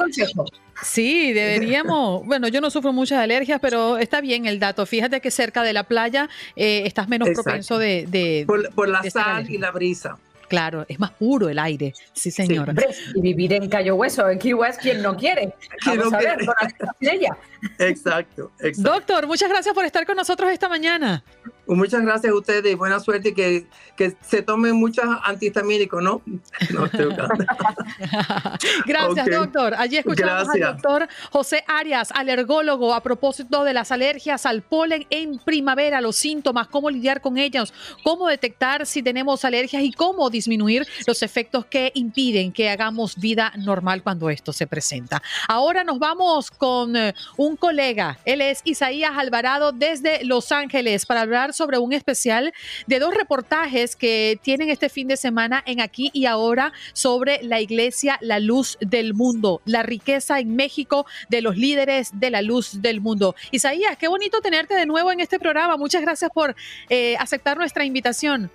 [0.82, 2.24] Sí, deberíamos.
[2.26, 4.86] bueno, yo no sufro muchas alergias, pero está bien el dato.
[4.86, 8.44] Fíjate que cerca de la playa eh, estás menos propenso de.
[8.46, 10.18] por, la sal y la brisa.
[10.48, 12.72] Claro, es más puro el aire, sí señor.
[13.14, 15.54] y vivir en Cayo Hueso, en Key West, ¿quién no quiere?
[15.86, 16.54] Vamos a ver, con
[17.00, 17.36] ella.
[17.78, 18.92] Exacto, exacto.
[18.92, 21.24] Doctor, muchas gracias por estar con nosotros esta mañana.
[21.66, 26.22] Muchas gracias a ustedes y buena suerte que, que se tomen muchos antihistamínicos, ¿no?
[26.70, 26.88] no
[28.86, 29.74] gracias, doctor.
[29.74, 35.38] Allí escuchamos al doctor José Arias, alergólogo, a propósito de las alergias al polen en
[35.38, 40.86] primavera, los síntomas, cómo lidiar con ellos, cómo detectar si tenemos alergias y cómo disminuir
[41.06, 45.22] los efectos que impiden que hagamos vida normal cuando esto se presenta.
[45.48, 48.18] Ahora nos vamos con eh, un colega.
[48.24, 52.52] Él es Isaías Alvarado desde Los Ángeles para hablar sobre un especial
[52.86, 57.60] de dos reportajes que tienen este fin de semana en Aquí y Ahora sobre la
[57.60, 62.80] iglesia La Luz del Mundo, la riqueza en México de los líderes de la luz
[62.80, 63.34] del mundo.
[63.50, 65.76] Isaías, qué bonito tenerte de nuevo en este programa.
[65.76, 66.54] Muchas gracias por
[66.88, 68.50] eh, aceptar nuestra invitación.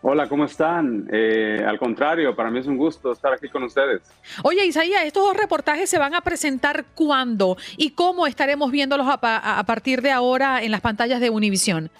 [0.00, 1.08] Hola, ¿cómo están?
[1.10, 4.00] Eh, al contrario, para mí es un gusto estar aquí con ustedes.
[4.44, 9.64] Oye, Isaías, estos dos reportajes se van a presentar cuándo y cómo estaremos viéndolos a,
[9.66, 11.90] partir de ahora en las pantallas de Univisión.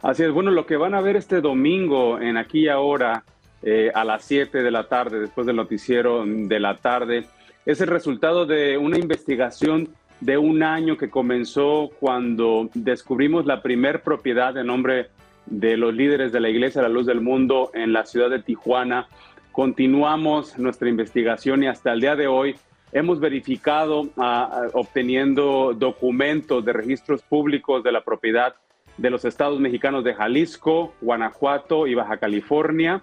[0.00, 3.22] Así es, bueno, lo que van a ver este domingo en Aquí y Ahora
[3.62, 7.26] eh, a las 7 de la tarde, después del noticiero de la tarde,
[7.66, 9.90] es el resultado de una investigación
[10.20, 15.10] de un año que comenzó cuando descubrimos la primer propiedad de nombre
[15.46, 18.42] de los líderes de la Iglesia de la Luz del Mundo en la ciudad de
[18.42, 19.06] Tijuana.
[19.52, 22.56] Continuamos nuestra investigación y hasta el día de hoy
[22.92, 28.54] hemos verificado, ah, obteniendo documentos de registros públicos de la propiedad
[28.96, 33.02] de los estados mexicanos de Jalisco, Guanajuato y Baja California,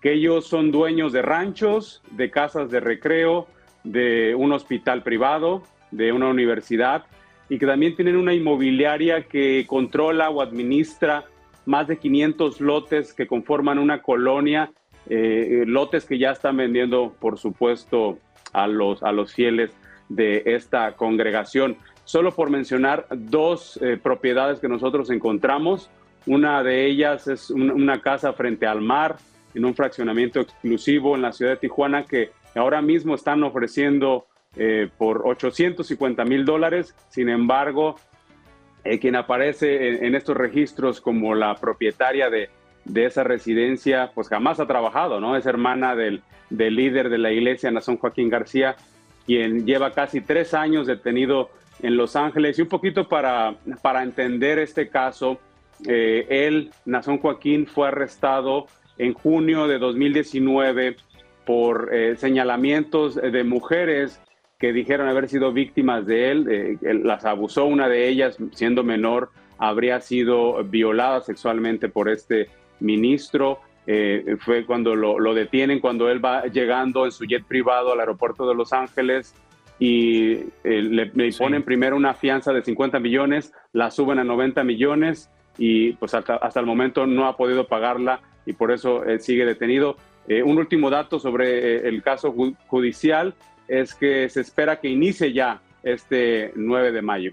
[0.00, 3.46] que ellos son dueños de ranchos, de casas de recreo,
[3.84, 7.04] de un hospital privado, de una universidad
[7.48, 11.24] y que también tienen una inmobiliaria que controla o administra
[11.66, 14.72] más de 500 lotes que conforman una colonia,
[15.08, 18.18] eh, lotes que ya están vendiendo, por supuesto,
[18.52, 19.70] a los, a los fieles
[20.08, 21.76] de esta congregación.
[22.04, 25.90] Solo por mencionar dos eh, propiedades que nosotros encontramos,
[26.26, 29.16] una de ellas es una casa frente al mar,
[29.54, 34.88] en un fraccionamiento exclusivo en la ciudad de Tijuana, que ahora mismo están ofreciendo eh,
[34.98, 36.94] por 850 mil dólares.
[37.08, 37.96] Sin embargo,
[38.84, 42.48] eh, quien aparece en, estos registros como la propietaria de,
[42.94, 45.36] esa residencia, pues jamás ha trabajado, ¿no?
[45.36, 48.76] Es hermana del, líder de la iglesia, Nazón Joaquín García,
[49.26, 51.50] quien lleva casi tres años detenido
[51.82, 52.58] en Los Ángeles.
[52.58, 55.38] Y un poquito para, para entender este caso,
[55.86, 58.66] eh, él, Nazón Joaquín, fue arrestado
[58.98, 60.96] en junio de 2019
[61.46, 64.20] por eh, señalamientos de mujeres
[64.60, 70.00] que dijeron haber sido víctimas de él, las abusó una de ellas siendo menor, habría
[70.00, 73.60] sido violada sexualmente por este ministro.
[73.86, 78.46] Eh, fue cuando lo, detienen, cuando él va llegando en su jet privado al aeropuerto
[78.46, 79.34] de Los Ángeles
[79.78, 85.30] y eh, le, ponen primero una fianza de 50 millones, la suben a 90 millones
[85.56, 89.46] y pues hasta, hasta el momento no ha podido pagarla y por eso él sigue
[89.46, 89.96] detenido.
[90.28, 92.34] Eh, un último dato sobre el caso
[92.66, 93.34] judicial
[93.70, 97.32] es que se espera que inicie ya este 9 de mayo.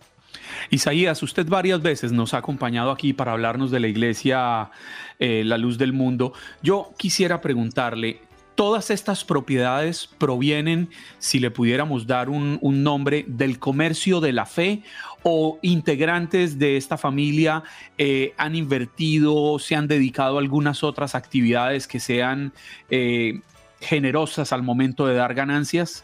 [0.69, 4.70] Isaías, usted varias veces nos ha acompañado aquí para hablarnos de la iglesia
[5.20, 6.34] eh, La Luz del Mundo.
[6.61, 8.22] Yo quisiera preguntarle,
[8.57, 10.89] Todas estas propiedades provienen,
[11.20, 14.82] si le pudiéramos dar un, nombre, del comercio de la fe
[15.22, 17.61] o integrantes de esta familia
[17.99, 22.51] eh, han invertido, se han dedicado a algunas otras actividades que sean
[22.89, 23.41] eh,
[23.80, 26.03] generosas al momento de dar ganancias?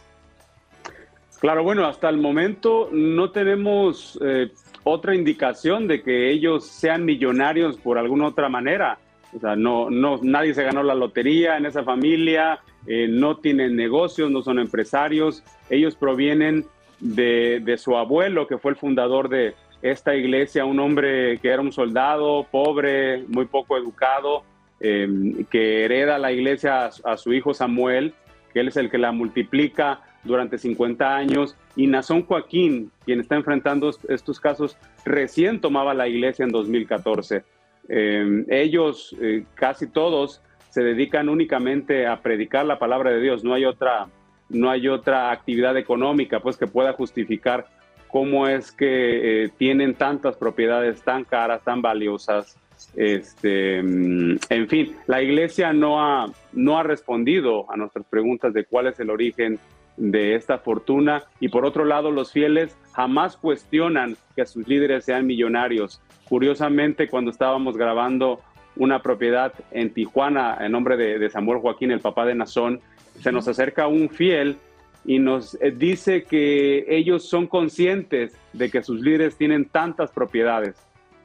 [1.44, 4.50] Claro, bueno, hasta el momento no tenemos eh,
[4.86, 8.98] otra indicación de que ellos sean millonarios por alguna otra manera.
[9.36, 13.76] O sea, no, no, nadie se ganó la lotería en esa familia, eh, no tienen
[13.76, 15.44] negocios, no son empresarios.
[15.70, 16.66] Ellos provienen
[17.02, 21.74] de, su abuelo, que fue el fundador de esta iglesia, un hombre que era un
[21.74, 24.44] soldado, pobre, muy poco educado,
[24.80, 25.10] eh,
[25.52, 28.14] que hereda la iglesia a, su hijo Samuel,
[28.54, 33.36] que él es el que la multiplica durante 50 años, y Nazón Joaquín, quien está
[33.36, 37.44] enfrentando estos casos, recién tomaba la iglesia en 2014.
[37.90, 43.44] Eh, ellos, eh, casi todos, se dedican únicamente a predicar la palabra de Dios.
[43.44, 44.08] No hay otra,
[44.50, 47.68] no hay otra actividad económica pues, que pueda justificar
[48.08, 52.58] cómo es que eh, tienen tantas propiedades tan caras, tan valiosas.
[52.96, 58.66] Este, mm, en fin, la iglesia no ha, no ha respondido a nuestras preguntas de
[58.66, 59.60] cuál es el origen
[59.98, 65.26] de esta fortuna y por otro lado los fieles jamás cuestionan que sus líderes sean
[65.26, 66.02] millonarios.
[66.28, 68.42] Curiosamente, cuando estábamos grabando
[68.76, 72.82] una propiedad en Tijuana en nombre de, Samuel Joaquín, el papá de Nazón,
[73.20, 74.58] se nos acerca un fiel
[75.06, 80.76] y nos eh, dice que ellos son conscientes de que sus líderes tienen tantas propiedades,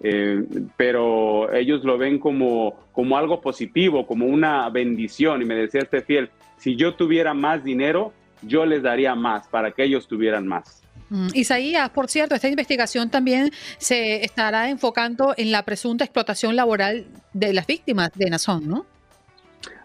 [0.01, 0.45] eh,
[0.77, 5.41] pero ellos lo ven como, como algo positivo, como una bendición.
[5.41, 8.12] Y me decía este fiel, si yo tuviera más dinero,
[8.43, 10.82] yo les daría más para que ellos tuvieran más.
[11.11, 17.07] Mm, Isaías, por cierto, esta investigación también se estará enfocando en la presunta explotación laboral
[17.32, 18.86] de las víctimas de Nazón, ¿no?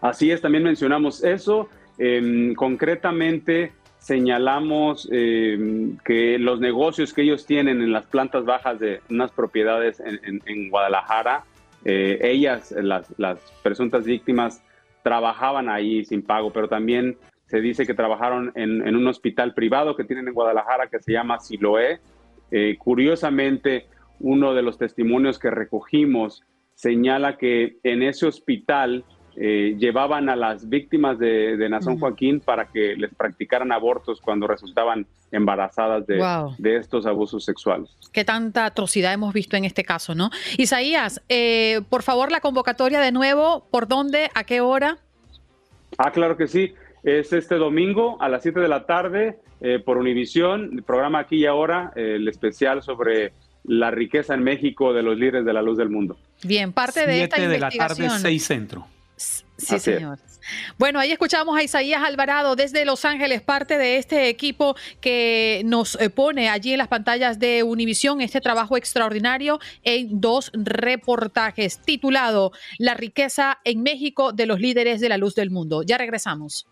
[0.00, 1.68] Así es, también mencionamos eso.
[1.98, 9.00] Em, concretamente señalamos em, que los negocios que ellos tienen en las plantas bajas de
[9.08, 11.44] unas propiedades en, Guadalajara,
[11.86, 14.62] eh, ellas, las, las presuntas víctimas,
[15.02, 17.16] trabajaban ahí sin pago, pero también
[17.46, 21.40] se dice que trabajaron en, un hospital privado que tienen en Guadalajara que se llama
[21.40, 22.00] Siloé.
[22.50, 23.86] Eh, curiosamente,
[24.20, 26.42] uno de los testimonios que recogimos
[26.74, 29.04] señala que en ese hospital
[29.36, 34.46] eh, llevaban a las víctimas de, de Nazón Joaquín para que les practicaran abortos cuando
[34.46, 36.22] resultaban embarazadas de,
[36.58, 37.90] de, estos abusos sexuales.
[38.12, 40.30] Qué tanta atrocidad hemos visto en este caso, ¿no?
[40.56, 44.30] Isaías, eh, por favor, la convocatoria de nuevo, ¿por dónde?
[44.34, 44.98] ¿A qué hora?
[45.98, 46.74] Ah, claro que sí.
[47.04, 51.36] Es este domingo a las 7 de la tarde eh, por Univisión, el programa Aquí
[51.36, 55.62] y Ahora, eh, el especial sobre la riqueza en México de los líderes de la
[55.62, 56.16] luz del mundo.
[56.42, 58.86] Bien, parte de esta de la tarde, 6 centro.
[59.16, 60.18] Sí, señor.
[60.78, 65.98] Bueno, ahí escuchamos a Isaías Alvarado desde Los Ángeles, parte de este equipo que nos
[66.00, 72.52] eh, pone allí en las pantallas de Univisión este trabajo extraordinario en dos reportajes titulado
[72.78, 75.82] La riqueza en México de los líderes de la luz del mundo.
[75.82, 76.66] Ya regresamos.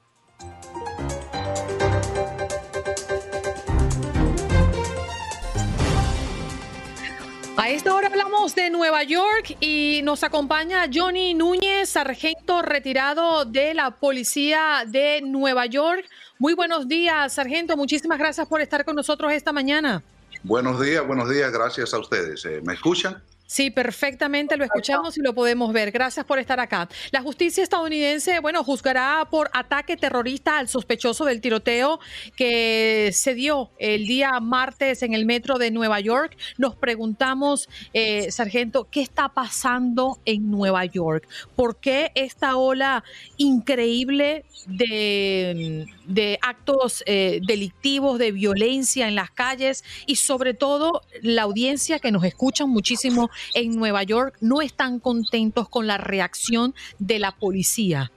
[7.57, 13.73] A esta hora hablamos de Nueva York y nos acompaña Johnny Núñez, sargento retirado de
[13.75, 16.05] la policía de Nueva York.
[16.39, 17.77] Muy buenos días, sargento.
[17.77, 20.03] Muchísimas gracias por estar con nosotros esta mañana.
[20.43, 21.53] Buenos días, buenos días.
[21.53, 22.45] Gracias a ustedes.
[22.47, 23.23] Eh, ¿Me escuchan?
[23.53, 25.91] Sí, perfectamente lo escuchamos y lo podemos ver.
[25.91, 26.89] Gracias por estar acá.
[27.11, 32.01] La justicia estadounidense, bueno, juzgará por ataque terrorista al sospechoso del tiroteo
[32.35, 36.35] que se dio el día martes en el metro de Nueva York.
[36.57, 41.29] Nos preguntamos, eh, sargento, ¿qué está pasando en Nueva York?
[41.55, 43.05] ¿Por qué esta ola
[43.37, 51.43] increíble de, de actos eh, delictivos, de violencia en las calles y sobre todo la
[51.43, 57.19] audiencia que nos escuchan muchísimo en Nueva York no están contentos con la reacción de
[57.19, 58.11] la policía.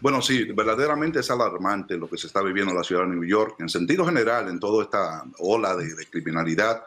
[0.00, 3.26] Bueno, sí, verdaderamente es alarmante lo que se está viviendo en la ciudad de Nueva
[3.26, 6.82] York, en sentido general, en toda esta ola de, criminalidad,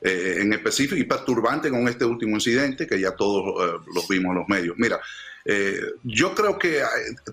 [0.00, 4.30] eh, en específico y perturbante con este último incidente que ya todos eh, los vimos
[4.30, 4.74] en los medios.
[4.76, 5.00] Mira,
[5.44, 6.82] eh, yo creo que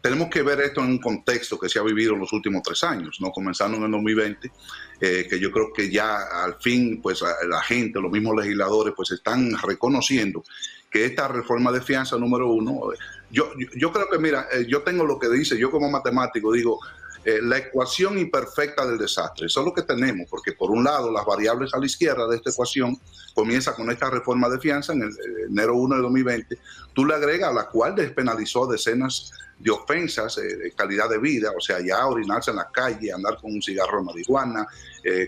[0.01, 2.83] tenemos que ver esto en un contexto que se ha vivido en los últimos tres
[2.83, 3.31] años, ¿no?
[3.31, 4.51] comenzando en el 2020,
[4.99, 9.57] que yo creo que ya al fin, pues la gente, los mismos legisladores, pues están
[9.57, 10.43] reconociendo
[10.89, 12.89] que esta reforma de fianza número uno,
[13.31, 16.79] yo, yo, creo que, mira, yo tengo lo que dice, yo como matemático digo,
[17.25, 19.47] eh, la ecuación imperfecta del desastre.
[19.47, 22.37] Eso es lo que tenemos, porque por un lado las variables a la izquierda de
[22.37, 22.97] esta ecuación
[23.33, 26.57] comienza con esta reforma de fianza en el eh, enero 1 de 2020,
[26.93, 31.59] tú le agregas a la cual despenalizó decenas de ofensas eh, calidad de vida, o
[31.59, 34.65] sea, ya orinarse en la calle, andar con un cigarro de marihuana,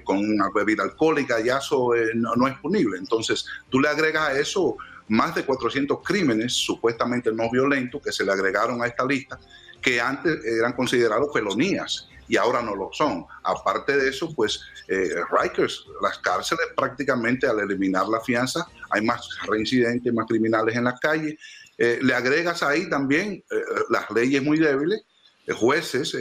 [0.04, 2.98] con una bebida alcohólica, ya eso no, no es punible.
[2.98, 8.24] Entonces, tú le agregas a eso más de 400 crímenes supuestamente no violentos que se
[8.24, 9.40] le agregaron a esta lista
[9.82, 13.26] que antes eran considerados felonías y ahora no lo son.
[13.44, 19.28] Aparte de eso, pues eh, Rikers, las cárceles prácticamente al eliminar la fianza, hay más
[19.48, 21.36] reincidentes, más criminales en las calles.
[21.78, 23.56] Eh, le agregas ahí también eh,
[23.90, 25.02] las leyes muy débiles,
[25.48, 26.16] eh, jueces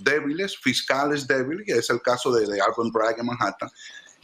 [0.00, 3.70] débiles, fiscales débiles, que es el caso de, de Alvin Bragg en Manhattan.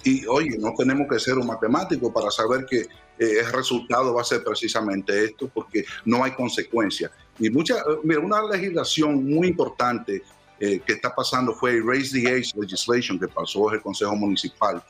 [0.04, 2.86] Y oye, no tenemos que ser un matemático para saber que
[3.18, 7.10] el resultado va a ser precisamente esto, porque no hay consecuencia.
[7.38, 10.22] Y mucha, mira, una legislación muy importante
[10.60, 14.82] eh, que está pasando fue Raise the Age Legislation que pasó el Consejo Municipal.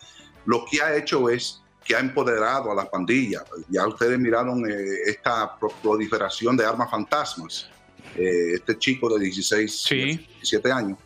[0.46, 3.44] Lo que ha hecho es que ha empoderado a las pandillas.
[3.68, 4.74] Ya ustedes miraron eh,
[5.06, 7.68] esta proliferación de armas fantasmas.
[8.18, 10.98] Eh, este chico de 16, 17 años,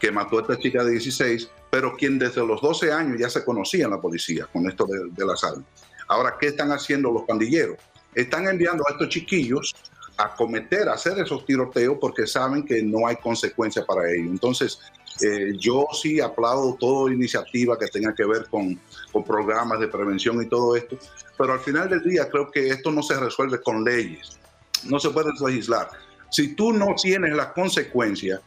[0.00, 3.44] que mató a esta chica de 16, pero quien desde los 12 años ya se
[3.44, 5.66] conocía en la policía con esto de, de las armas.
[6.08, 7.76] Ahora, ¿qué están haciendo los pandilleros?
[8.14, 9.74] Están enviando a estos chiquillos
[10.16, 14.30] a cometer, a hacer esos tiroteos porque saben que no hay consecuencia para ello.
[14.30, 14.78] Entonces,
[15.20, 18.80] eh, yo sí aplaudo toda iniciativa que tenga que ver con,
[19.12, 20.98] con, programas de prevención y todo esto,
[21.36, 24.38] pero al final del día creo que esto no se resuelve con leyes,
[24.84, 25.88] no se puede legislar.
[26.30, 28.40] Si tú no tienes las consecuencias,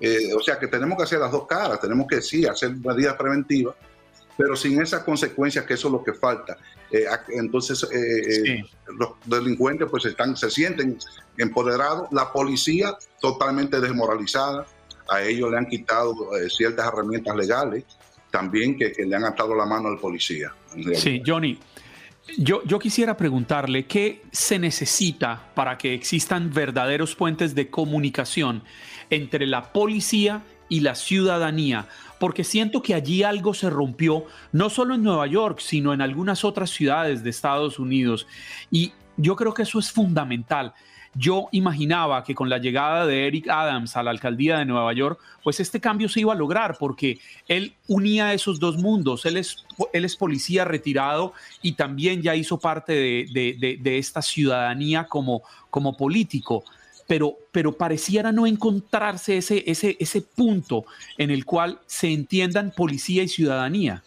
[0.00, 3.14] eh, o sea que tenemos que hacer las dos caras, tenemos que sí hacer medidas
[3.14, 3.74] preventivas,
[4.36, 6.58] pero sin esas consecuencias, que eso es lo que falta.
[6.90, 8.64] Eh, entonces, eh, eh,
[8.98, 10.98] los delincuentes pues están, se sienten
[11.36, 14.66] empoderados, la policía totalmente desmoralizada,
[15.08, 16.14] a ellos le han quitado
[16.48, 17.84] ciertas herramientas legales,
[18.30, 20.52] también que, le han atado la mano al policía.
[20.94, 21.58] Sí, Johnny.
[22.36, 28.62] Yo, quisiera preguntarle qué se necesita para que existan verdaderos puentes de comunicación
[29.10, 31.86] entre la policía y la ciudadanía,
[32.18, 36.44] porque siento que allí algo se rompió, no solo en Nueva York, sino en algunas
[36.44, 38.26] otras ciudades de Estados Unidos.
[38.72, 40.74] Y yo creo que eso es fundamental.
[41.18, 45.18] Yo imaginaba que con la llegada de Eric Adams a la alcaldía de Nueva York,
[45.42, 49.24] pues este cambio se iba a lograr porque él unía esos dos mundos.
[49.24, 55.42] Él es, policía retirado y también ya hizo parte de, esta ciudadanía como,
[55.96, 56.64] político
[57.06, 60.84] pero, pareciera no encontrarse ese, ese punto
[61.16, 64.02] en el cual se entiendan policía y ciudadanía.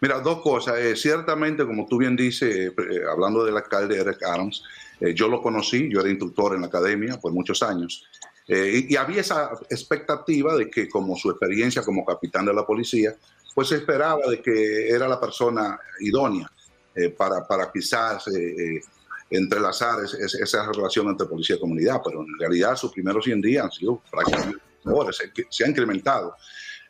[0.00, 0.78] Mira, dos cosas.
[0.78, 4.62] Eh, ciertamente, como tú bien dices, eh, eh, hablando del alcalde Eric Adams,
[5.14, 8.04] yo lo conocí, yo era instructor en la academia por muchos años,
[8.48, 13.14] y, y, había esa expectativa de que como su experiencia como capitán de la policía,
[13.54, 16.50] pues se esperaba de que era la persona idónea
[17.16, 18.24] para, para quizás
[19.30, 23.70] entrelazar esa relación entre policía y comunidad, pero en realidad sus primeros 100 días han
[23.70, 25.16] sido prácticamente mejores,
[25.50, 26.34] se, ha incrementado.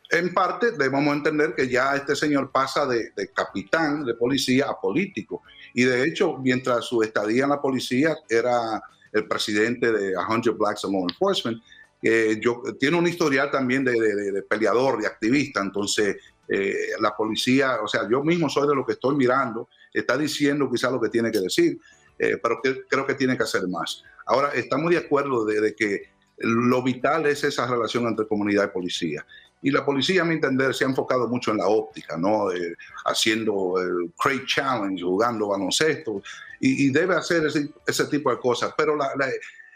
[0.09, 5.43] En parte debemos entender que ya este señor pasa de, capitán de policía a político.
[5.73, 8.81] Y de hecho, mientras su estadía en la policía era
[9.11, 11.61] el presidente de 100 Blacks Law Enforcement,
[12.01, 15.61] tiene un historial también de, peleador, de activista.
[15.61, 20.17] Entonces, eh, la policía, o sea, yo mismo soy de lo que estoy mirando, está
[20.17, 21.79] diciendo quizás lo que tiene que decir.
[22.19, 24.03] Eh, pero que, creo que tiene que hacer más.
[24.25, 29.25] Ahora, estamos de acuerdo de, que lo vital es esa relación entre comunidad y policía.
[29.61, 32.51] Y la policía, a mi entender, se ha enfocado mucho en la óptica, ¿no?
[32.51, 36.21] Eh, haciendo el Challenge, jugando baloncesto,
[36.61, 38.73] y, debe hacer ese, ese, tipo de cosas.
[38.77, 38.97] Pero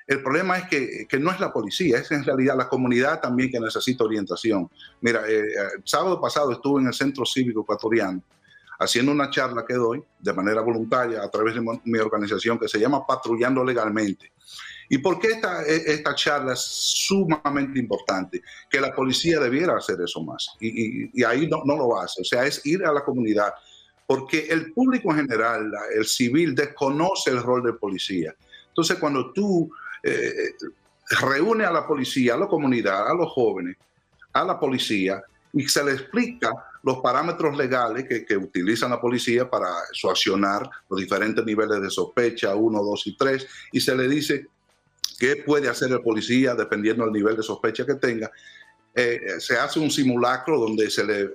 [0.08, 3.50] el problema es que, que, no es la policía, es en realidad la comunidad también
[3.52, 4.70] que necesita orientación.
[5.02, 5.42] Mira, eh,
[5.76, 8.22] el sábado pasado estuve en el Centro Cívico Ecuatoriano
[8.80, 12.80] haciendo una charla que doy de manera voluntaria a través de mi organización que se
[12.80, 14.32] llama Patrullando Legalmente.
[14.94, 18.44] ¿Y por qué esta, e, esta charla es sumamente importante?
[18.70, 20.48] Que la policía debiera hacer eso más.
[20.60, 22.22] Y, y, ahí no, no, lo hace.
[22.22, 23.52] O sea, es ir a la comunidad.
[24.06, 28.36] Porque el público en general, el civil, desconoce el rol de policía.
[28.68, 29.68] Entonces, cuando tú
[30.04, 30.52] eh,
[31.22, 33.76] reúnes a la policía, a la comunidad, a los jóvenes,
[34.32, 35.24] a la policía,
[35.54, 36.52] y se le explica
[36.84, 42.54] los parámetros legales que, que utiliza la policía para suaccionar los diferentes niveles de sospecha,
[42.54, 44.53] 1, 2 y 3, y se le dice
[45.24, 48.30] qué puede hacer el policía dependiendo del nivel de sospecha que tenga.
[48.94, 51.30] Eh, se hace un simulacro donde se le,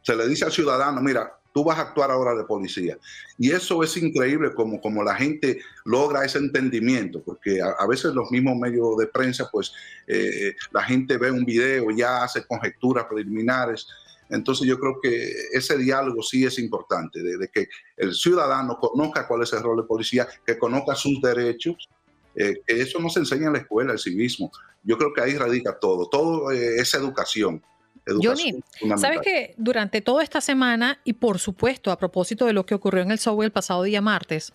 [0.00, 2.96] se le dice al ciudadano, mira, tú vas a actuar ahora de policía.
[3.36, 8.30] Y eso es increíble como, como la gente logra ese entendimiento, porque a, veces los
[8.30, 9.74] mismos medios de prensa, pues
[10.06, 13.86] eh, la gente ve un video, ya hace conjeturas preliminares.
[14.30, 17.68] Entonces yo creo que ese diálogo sí es importante, de, que
[17.98, 21.90] el ciudadano conozca cuál es el rol de policía, que conozca sus derechos,
[22.36, 24.50] eh, eso no se enseña en la escuela, el civismo.
[24.82, 27.62] Yo creo que ahí radica todo, todo eh, es educación.
[28.06, 28.62] Johnny,
[28.98, 33.02] sabes que durante toda esta semana y por supuesto a propósito de lo que ocurrió
[33.02, 34.52] en el Subway el pasado día martes,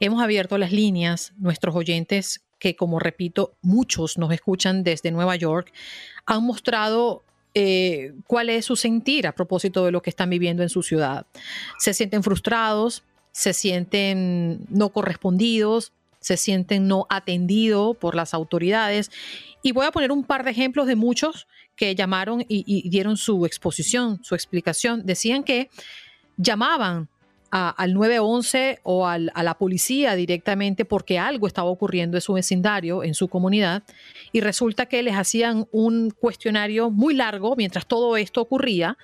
[0.00, 5.72] hemos abierto las líneas, nuestros oyentes que como repito, muchos nos escuchan desde Nueva York,
[6.26, 7.24] han mostrado
[7.54, 11.26] eh, cuál es su sentir a propósito de lo que están viviendo en su ciudad.
[11.78, 13.02] Se sienten frustrados,
[13.32, 19.10] se sienten no correspondidos, se sienten no atendidos por las autoridades.
[19.62, 21.46] Y voy a poner un par de ejemplos de muchos
[21.76, 25.04] que llamaron y, dieron su exposición, su explicación.
[25.04, 25.70] Decían que
[26.36, 27.08] llamaban
[27.50, 33.14] al 911 o a la policía directamente porque algo estaba ocurriendo en su vecindario, en
[33.14, 33.82] su comunidad,
[34.30, 38.96] y resulta que les hacían un cuestionario muy largo mientras todo esto ocurría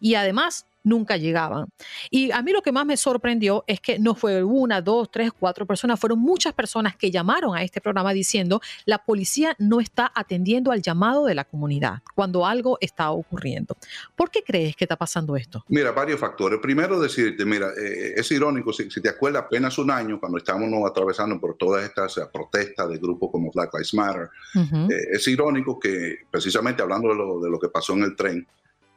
[0.00, 1.66] y además nunca llegaban.
[2.10, 5.30] Y a mí lo que más me sorprendió es que no fue una, dos, tres,
[5.38, 10.10] cuatro personas, fueron muchas personas que llamaron a este programa diciendo la policía no está
[10.14, 13.76] atendiendo al llamado de la comunidad cuando algo está ocurriendo.
[14.16, 15.64] ¿Por qué crees que está pasando esto?
[15.68, 16.58] Mira, varios factores.
[16.60, 21.40] Primero decirte, mira, eh, es irónico, si, te acuerdas, apenas un año cuando estábamos atravesando
[21.40, 26.82] por todas estas protestas de grupos como Black Lives Matter, eh, es irónico que precisamente
[26.82, 28.46] hablando de lo, de lo que pasó en el tren, eh,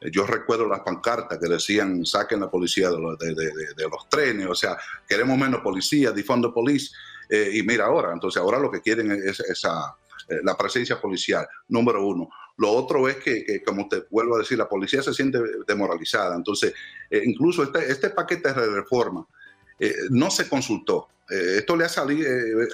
[0.00, 4.76] yo recuerdo las pancartas que decían saquen la policía de, los trenes, o sea,
[5.08, 6.90] queremos menos policía, difondo police.
[7.28, 9.96] Eh, y mira ahora, entonces ahora lo que quieren es esa,
[10.28, 12.28] eh, la presencia policial, número uno.
[12.58, 16.34] Lo otro es que, como te vuelvo a decir, la policía se siente demoralizada.
[16.34, 16.72] Entonces,
[17.10, 19.26] incluso este, este paquete de reforma
[20.08, 21.08] no se consultó.
[21.28, 22.26] esto le ha salido,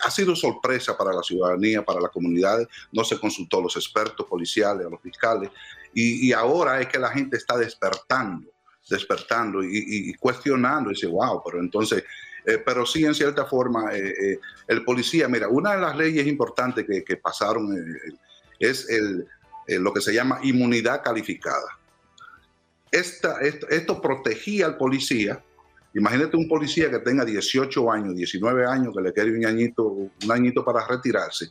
[0.04, 2.68] ha sido sorpresa para la ciudadanía, para las comunidades.
[2.92, 5.50] No se consultó a los expertos policiales, a los fiscales.
[5.94, 8.48] Y, ahora es que la gente está despertando,
[8.88, 12.02] despertando y, cuestionando y dice, wow, pero entonces,
[12.46, 14.38] eh, pero sí en cierta forma, eh, eh,
[14.68, 17.76] el policía, mira, una de las leyes importantes que, pasaron
[18.58, 19.26] es el,
[19.80, 21.78] lo que se llama inmunidad calificada.
[22.90, 25.42] Esta, esto, protegía al policía.
[25.94, 30.10] Imagínate un policía que tenga 18 años, 19 años, que le quede un añito, un
[30.30, 31.50] añito para retirarse.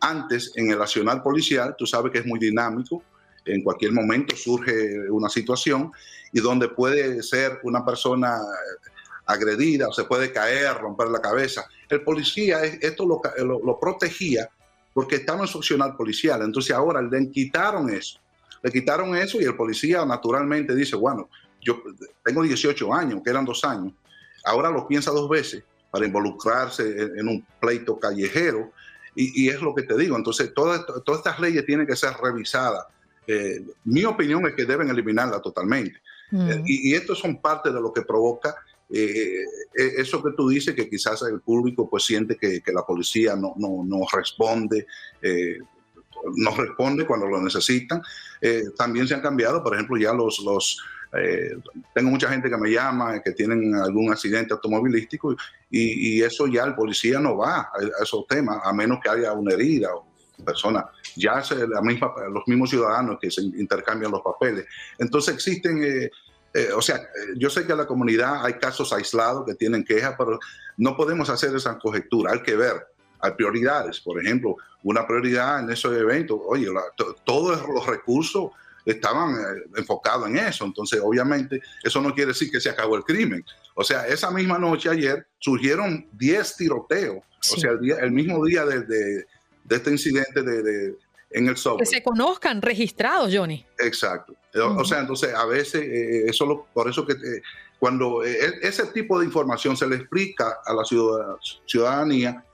[0.00, 3.04] Antes, en el nacional policial, tú sabes que es muy dinámico,
[3.44, 5.92] en cualquier momento surge una situación
[6.32, 8.38] y donde puede ser una persona
[9.26, 11.66] agredida o se puede caer, romper la cabeza.
[11.88, 14.48] El policía, esto lo, protegía
[14.92, 16.42] porque estaba en su opcional policial.
[16.42, 18.18] Entonces ahora le quitaron eso.
[18.62, 21.28] Le quitaron eso y el policía naturalmente dice, bueno,
[21.60, 21.82] yo
[22.24, 23.92] tengo 18 años, que eran dos años,
[24.44, 28.72] ahora lo piensa dos veces para involucrarse en, un pleito callejero
[29.14, 30.16] y, es lo que te digo.
[30.16, 32.86] Entonces todas, todas estas leyes tienen que ser revisadas
[33.26, 36.00] eh, mi opinión es que deben eliminarla totalmente.
[36.30, 36.50] Mm.
[36.50, 38.54] Eh, y, esto son parte de lo que provoca
[38.90, 39.44] eh,
[39.74, 43.82] eso que tú dices, que quizás el público pues siente que, la policía no, no,
[43.84, 44.86] no responde,
[46.36, 48.02] no responde cuando lo necesitan.
[48.76, 50.40] también se han cambiado, por ejemplo, ya los...
[50.40, 50.78] los
[51.94, 55.36] tengo mucha gente que me llama, que tienen algún accidente automovilístico
[55.70, 59.10] y, y eso ya el policía no va a, a esos temas, a menos que
[59.10, 60.11] haya una herida o
[60.42, 60.84] personas,
[61.16, 64.66] ya es la misma, los mismos ciudadanos que se intercambian los papeles.
[64.98, 66.10] Entonces existen, eh,
[66.54, 67.00] eh, o sea,
[67.36, 70.38] yo sé que en la comunidad hay casos aislados que tienen quejas, pero
[70.76, 72.86] no podemos hacer esa conjetura, hay que ver,
[73.20, 76.68] hay prioridades, por ejemplo, una prioridad en esos eventos, oye,
[77.24, 78.50] todos los recursos
[78.84, 83.04] estaban eh, enfocados en eso, entonces obviamente eso no quiere decir que se acabó el
[83.04, 83.44] crimen.
[83.74, 88.44] O sea, esa misma noche ayer surgieron 10 tiroteos, o sea, el, día, el mismo
[88.44, 89.26] día de de
[89.68, 90.96] este incidente de,
[91.30, 91.88] en el software.
[91.88, 93.64] Que se conozcan registrados, Johnny.
[93.78, 94.34] Exacto.
[94.54, 97.42] O sea, entonces a veces, eh, eso por eso que eh,
[97.78, 100.84] cuando eh, e, ese tipo de información se le explica a la
[101.66, 102.44] ciudadanía,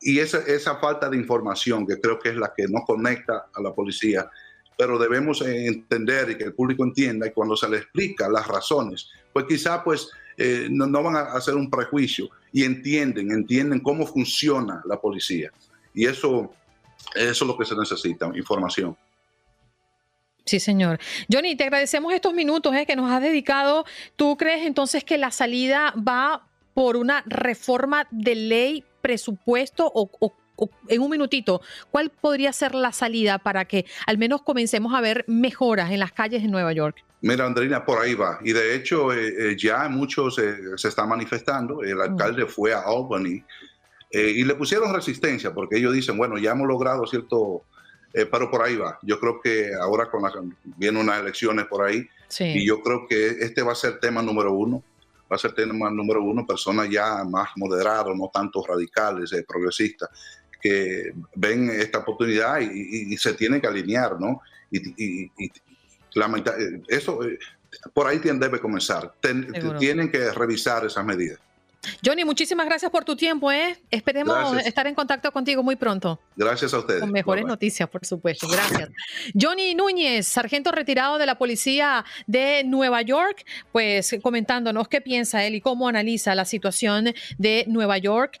[0.00, 3.60] y esa, esa falta de información que creo que es la que nos conecta a
[3.60, 4.30] la policía,
[4.76, 9.10] pero debemos entender y que el público entienda y cuando se le explica las razones,
[9.32, 14.80] pues quizá pues eh, no, van a hacer un prejuicio y entienden, entienden cómo funciona
[14.86, 15.50] la policía.
[15.92, 16.54] Y eso,
[17.14, 18.96] eso es lo que se necesita, información.
[20.46, 20.98] Sí, señor.
[21.30, 23.84] Johnny, te agradecemos estos minutos eh, que nos has dedicado.
[24.16, 30.32] ¿Tú crees entonces que la salida va por una reforma de ley, presupuesto o,
[30.88, 35.24] en un minutito, ¿cuál podría ser la salida para que al menos comencemos a ver
[35.26, 37.06] mejoras en las calles de Nueva York?
[37.22, 38.38] Mira, Andrina, por ahí va.
[38.44, 41.82] Y de hecho, eh, eh, ya muchos eh, se están manifestando.
[41.82, 43.42] El alcalde fue a Albany
[44.12, 47.64] y le pusieron resistencia porque ellos dicen, bueno, ya hemos logrado cierto,
[48.12, 48.98] pero por ahí va.
[49.02, 53.62] Yo creo que ahora con vienen unas elecciones por ahí y yo creo que este
[53.62, 54.82] va a ser tema número uno.
[55.30, 60.08] Va a ser tema número uno, personas ya más moderadas, no tanto radicales, progresistas,
[60.66, 64.40] que ven esta oportunidad y, se tienen que alinear, ¿no?
[64.70, 67.38] y, eh, eso eh,
[67.92, 69.14] por ahí debe comenzar.
[69.78, 71.38] tienen que revisar esas medidas.
[72.04, 73.52] Johnny, muchísimas gracias por tu tiempo.
[73.52, 73.78] ¿eh?
[73.92, 76.18] Esperemos estar en contacto contigo muy pronto.
[76.34, 77.00] Gracias a ustedes.
[77.00, 78.48] Con mejores noticias, por supuesto.
[78.48, 78.88] Gracias.
[79.40, 85.54] Johnny Núñez, sargento retirado de la policía de Nueva York, pues comentándonos qué piensa él
[85.54, 88.40] y cómo analiza la situación de Nueva York.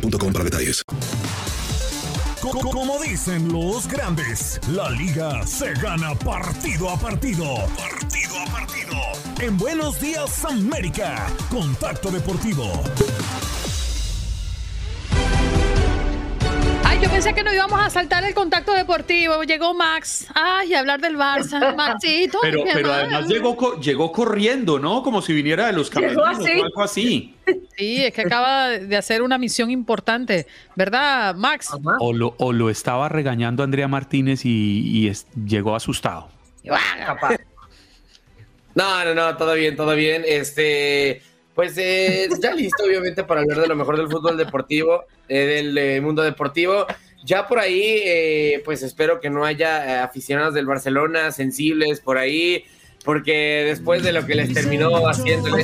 [0.00, 0.82] para detalles.
[2.40, 7.66] Como dicen los grandes, la liga se gana partido a partido.
[7.76, 8.96] Partido a partido.
[9.40, 12.70] En Buenos Días América, Contacto Deportivo.
[17.00, 19.42] Yo pensé que no íbamos a saltar el contacto deportivo.
[19.42, 20.26] Llegó Max.
[20.34, 21.74] Ay, a hablar del Barça.
[21.76, 22.38] Maxito.
[22.42, 25.02] Pero, pero además llegó, llegó corriendo, ¿no?
[25.02, 27.34] Como si viniera de los camerinos o algo así.
[27.76, 31.70] Sí, es que acaba de hacer una misión importante, ¿verdad, Max?
[31.98, 35.10] O lo, o lo estaba regañando Andrea Martínez y,
[35.44, 36.28] llegó asustado.
[38.74, 40.24] No, no, no, todo bien, todo bien.
[40.26, 41.22] Este,
[41.54, 45.78] pues eh, ya listo, obviamente, para hablar de lo mejor del fútbol deportivo, eh, del
[45.78, 46.86] eh, mundo deportivo.
[47.24, 52.64] Ya por ahí, pues espero que no haya aficionados del Barcelona sensibles por ahí,
[53.02, 55.56] porque después de lo que les terminó haciendo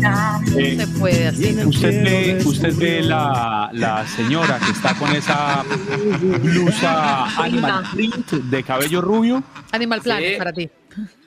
[0.00, 1.56] no se puede así.
[1.64, 5.64] Usted ve, usted ve la, la, señora que está con esa
[6.42, 9.42] blusa Animal Print de cabello rubio.
[9.72, 10.70] Animal Planet para ti.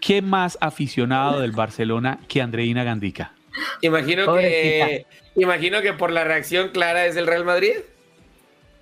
[0.02, 3.34] ¿Qué más aficionado del Barcelona que Andreina Gandica?
[3.82, 5.06] Imagino que,
[5.36, 7.74] imagino que por la reacción clara es el Real Madrid.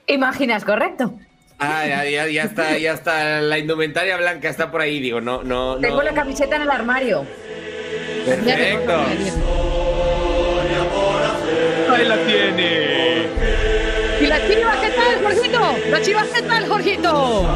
[0.07, 1.13] Imaginas, correcto.
[1.59, 3.39] Ah, ya, ya, ya, está, ya está.
[3.39, 5.77] La indumentaria blanca está por ahí, digo, no, no.
[5.77, 7.25] Tengo la camiseta en el armario.
[8.25, 9.05] Perfecto.
[11.89, 13.27] Ahí la tiene.
[14.21, 15.59] ¿Y la chivas qué tal, Jorgito?
[15.89, 17.47] ¿La chivas qué tal, Jorgito?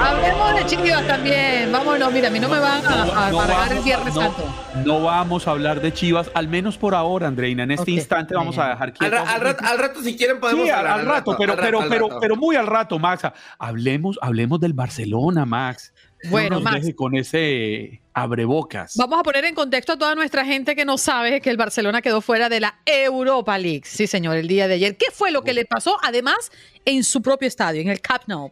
[0.00, 1.70] Hablemos de chivas también.
[1.70, 4.42] Vámonos, mira, a mí no me van a, a, el Viernes Santo.
[4.84, 7.64] No vamos a hablar de chivas, al menos por ahora, Andreina.
[7.64, 9.04] En este instante vamos a dejar que.
[9.04, 9.40] Al,
[9.78, 11.00] rato, si quieren, podemos sí, hablar.
[11.00, 13.28] Al, rato, pero, pero, pero, pero muy al rato, Max.
[13.58, 15.92] Hablemos, hablemos del Barcelona, Max.
[16.30, 18.94] Bueno, no con ese abrebocas.
[18.96, 22.00] Vamos a poner en contexto a toda nuestra gente que no sabe que el Barcelona
[22.00, 23.82] quedó fuera de la Europa League.
[23.84, 24.96] Sí, señor, el día de ayer.
[24.96, 26.52] ¿Qué fue lo que le pasó, además,
[26.84, 28.50] en su propio estadio, en el Camp Nou?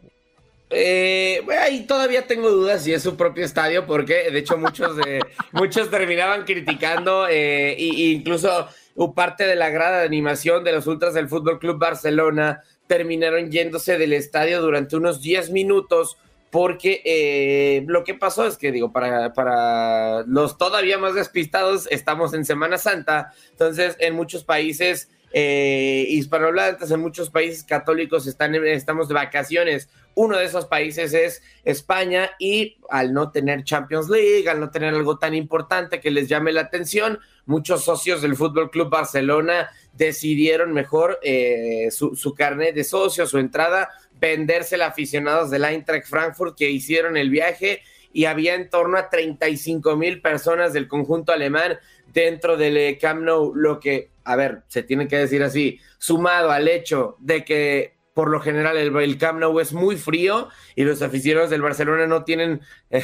[0.69, 5.23] Eh, ahí todavía tengo dudas si es su propio estadio, porque de hecho muchos, de,
[5.51, 8.67] muchos terminaban criticando, eh, e incluso
[9.15, 13.97] parte de la grada de animación de los ultras del Fútbol Club Barcelona terminaron yéndose
[13.97, 16.17] del estadio durante unos 10 minutos
[16.53, 22.31] porque eh, lo que pasó es que, digo, para, para los todavía más despistados, estamos
[22.35, 29.07] en Semana Santa, entonces en muchos países eh, hispanohablantes, en muchos países católicos están, estamos
[29.07, 29.89] de vacaciones.
[30.13, 34.93] Uno de esos países es España y al no tener Champions League, al no tener
[34.93, 40.71] algo tan importante que les llame la atención, muchos socios del Fútbol Club Barcelona decidieron
[40.71, 43.89] mejor eh, su, su carnet de socio, su entrada,
[44.23, 47.81] vendérsela a aficionados del Eintracht Frankfurt que hicieron el viaje
[48.13, 51.77] y había en torno a 35 mil personas del conjunto alemán
[52.13, 56.69] dentro del Camp Nou, lo que, a ver, se tiene que decir así, sumado al
[56.69, 61.01] hecho de que por lo general el, el Camp Nou es muy frío y los
[61.01, 62.61] aficionados del Barcelona no tienen...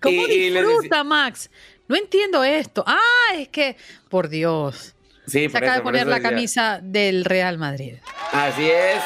[0.00, 1.48] ¿Cómo disfruta, Max?
[1.86, 2.82] No entiendo esto.
[2.88, 3.76] Ah, es que,
[4.08, 4.96] por Dios.
[5.30, 7.94] Sí, Se acaba de poner la camisa del Real Madrid.
[8.32, 9.00] Así es.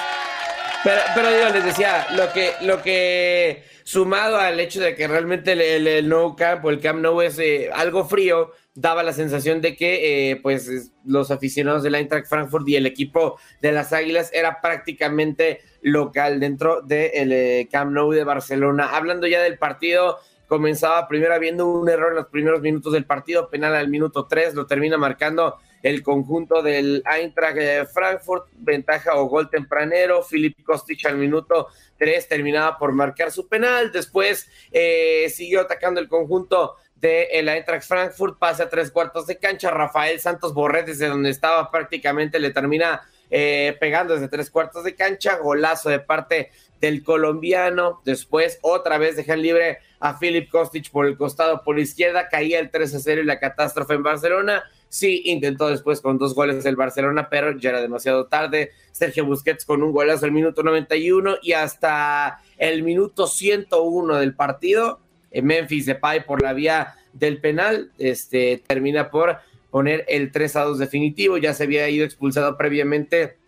[0.83, 5.53] Pero, pero digo, les decía, lo que, lo que sumado al hecho de que realmente
[5.53, 9.61] el, el, no camp o el camp no es eh, algo frío, daba la sensación
[9.61, 14.31] de que eh, pues los aficionados del Eintracht Frankfurt y el equipo de las Águilas
[14.33, 18.97] era prácticamente local dentro del de eh, Camp Nou de Barcelona.
[18.97, 20.19] Hablando ya del partido,
[20.49, 24.55] comenzaba primero habiendo un error en los primeros minutos del partido, penal al minuto 3,
[24.55, 31.19] lo termina marcando el conjunto del Eintracht Frankfurt, ventaja o gol tempranero, Filip Kostic al
[31.19, 31.69] minuto
[31.99, 37.87] 3 terminaba por marcar su penal, después eh, siguió atacando el conjunto de el Eintracht
[37.87, 42.51] Frankfurt, pasa a tres cuartos de cancha, Rafael Santos Borré desde donde estaba prácticamente le
[42.51, 48.99] termina eh, pegando desde tres cuartos de cancha, golazo de parte del colombiano, después otra
[48.99, 52.95] vez dejan libre a Filip Kostic por el costado por la izquierda, caía el 3
[52.95, 57.29] a 0 y la catástrofe en Barcelona, sí intentó después con dos goles del Barcelona,
[57.31, 62.41] pero ya era demasiado tarde, Sergio Busquets con un golazo al minuto 91 y hasta
[62.59, 65.01] el minuto 101 del partido,
[65.33, 69.39] Memphis Depay por la vía del penal, este, termina por
[69.71, 73.39] poner el 3 a 2 definitivo, ya se había ido expulsado previamente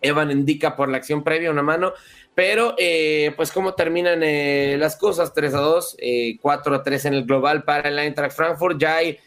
[0.00, 1.92] Evan indica por la acción previa una mano,
[2.34, 5.96] pero eh, pues cómo terminan eh, las cosas, 3 a 2,
[6.40, 9.18] 4 eh, a 3 en el global para el Eintracht Frankfurt, ya hay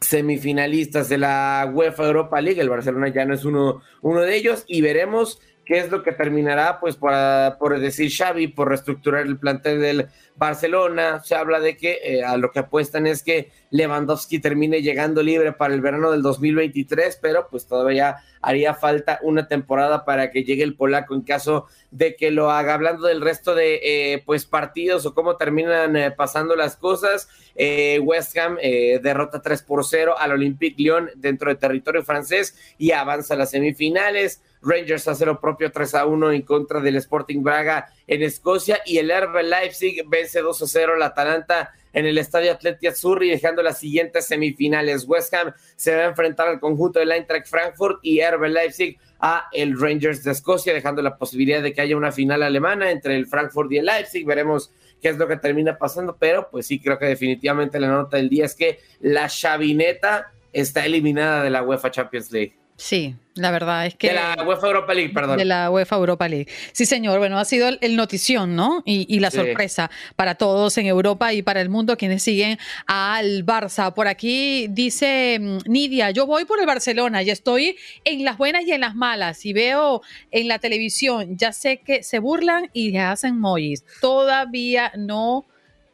[0.00, 4.64] semifinalistas de la UEFA Europa League, el Barcelona ya no es uno, uno de ellos
[4.66, 9.80] y veremos qué es lo que terminará, pues por decir Xavi, por reestructurar el plantel
[9.80, 11.22] del Barcelona.
[11.22, 15.52] Se habla de que eh, a lo que apuestan es que Lewandowski termine llegando libre
[15.52, 20.62] para el verano del 2023, pero pues todavía haría falta una temporada para que llegue
[20.62, 22.74] el polaco en caso de que lo haga.
[22.74, 28.36] Hablando del resto de eh, pues partidos o cómo terminan eh, pasando las cosas, West
[28.38, 33.36] Ham derrota 3 por 0 al Olympique Lyon dentro del territorio francés y avanza a
[33.36, 34.40] las semifinales.
[34.62, 38.98] Rangers hace lo propio 3 a 1 en contra del Sporting Braga en Escocia y
[38.98, 43.62] el RB Leipzig vence 2 a 0 al Atalanta en el Estadio Atleti Azzurri dejando
[43.62, 45.04] las siguientes semifinales.
[45.06, 49.48] West Ham se va a enfrentar al conjunto del Eintracht Frankfurt y RB Leipzig a
[49.52, 53.26] el Rangers de Escocia dejando la posibilidad de que haya una final alemana entre el
[53.26, 54.26] Frankfurt y el Leipzig.
[54.26, 58.16] Veremos qué es lo que termina pasando, pero pues sí creo que definitivamente la nota
[58.16, 62.61] del día es que la chavineta está eliminada de la UEFA Champions League.
[62.76, 64.08] Sí, la verdad es que...
[64.08, 65.38] De la UEFA Europa League, perdón.
[65.38, 66.48] De la UEFA Europa League.
[66.72, 67.18] Sí, señor.
[67.18, 68.82] Bueno, ha sido el, notición, ¿no?
[68.84, 73.94] Y, la sorpresa para todos en Europa y para el mundo quienes siguen al Barça.
[73.94, 78.64] Por aquí dice mm, Nidia, yo voy por el Barcelona y estoy en las buenas
[78.64, 79.46] y en las malas.
[79.46, 83.84] Y veo en la televisión, ya sé que se burlan y hacen mojis.
[84.00, 85.46] Todavía no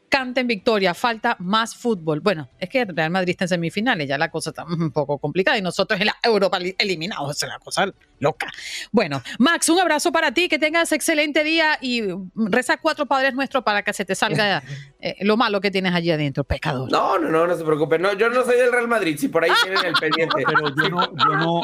[0.09, 2.20] canta en victoria, falta más fútbol.
[2.20, 5.59] Bueno, es que Real Madrid está en semifinales, ya la cosa está un poco complicada
[5.59, 8.48] y nosotros en la Europa eliminados, es una cosa loca.
[8.90, 12.02] Bueno, Max, un abrazo para ti, que tengas excelente día y
[12.34, 14.62] reza cuatro padres nuestros para que se te salga
[15.00, 16.90] eh, lo malo que tienes allí adentro, pecador.
[16.90, 17.98] No, no, no, no se preocupe.
[17.98, 20.44] No, yo no soy del Real Madrid, si por ahí tienen el pendiente.
[20.46, 21.61] Pero yo no, yo no,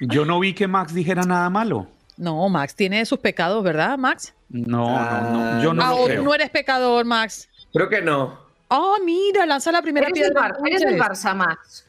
[0.00, 1.88] yo no vi que Max dijera nada malo.
[2.16, 4.34] No, Max tiene sus pecados, ¿verdad, Max?
[4.48, 5.82] No, no, no, yo no.
[5.82, 6.22] Ah, creo.
[6.22, 7.48] no eres pecador, Max.
[7.72, 8.38] Creo que no.
[8.68, 10.56] Oh, mira, lanza la primera ¿Eres piedra.
[10.66, 11.86] ¿Eres del Barça, Max?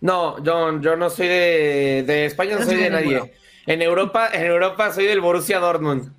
[0.00, 3.32] No, yo, yo no soy de, de España, no soy de nadie.
[3.66, 6.12] En Europa, en Europa soy del Borussia Dortmund.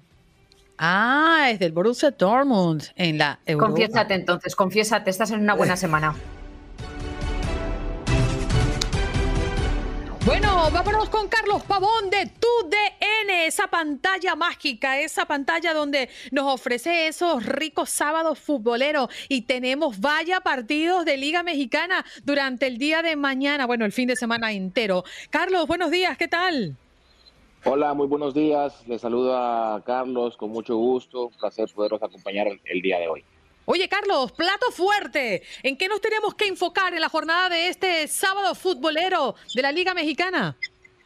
[0.78, 3.68] Ah, es del Borussia Dortmund en la Europa.
[3.68, 6.16] Confiésate entonces, confiésate, estás en una buena semana.
[10.28, 17.08] Bueno, vámonos con Carlos Pavón de TUDN, esa pantalla mágica, esa pantalla donde nos ofrece
[17.08, 23.16] esos ricos sábados futboleros y tenemos vaya partidos de Liga Mexicana durante el día de
[23.16, 25.06] mañana, bueno, el fin de semana entero.
[25.30, 26.76] Carlos, buenos días, ¿qué tal?
[27.64, 28.86] Hola, muy buenos días.
[28.86, 31.28] Les saludo a Carlos con mucho gusto.
[31.28, 33.24] Un placer poderos acompañar el día de hoy.
[33.70, 35.42] Oye, Carlos, plato fuerte.
[35.62, 39.74] ¿En qué nos tenemos que enfocar en la jornada de este sábado futbolero de la
[39.74, 40.56] Liga Mexicana?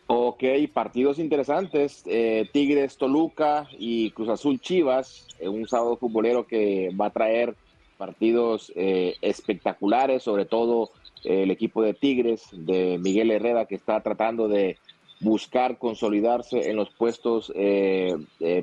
[0.06, 2.04] Ok, partidos interesantes.
[2.06, 5.28] Eh, Tigres, Toluca y Cruz Azul Chivas.
[5.40, 7.56] Eh, un sábado futbolero que va a traer
[7.98, 10.92] partidos eh, espectaculares, sobre todo
[11.24, 14.78] el equipo de Tigres, de Miguel Herrera, que está tratando de
[15.20, 17.52] buscar consolidarse en los puestos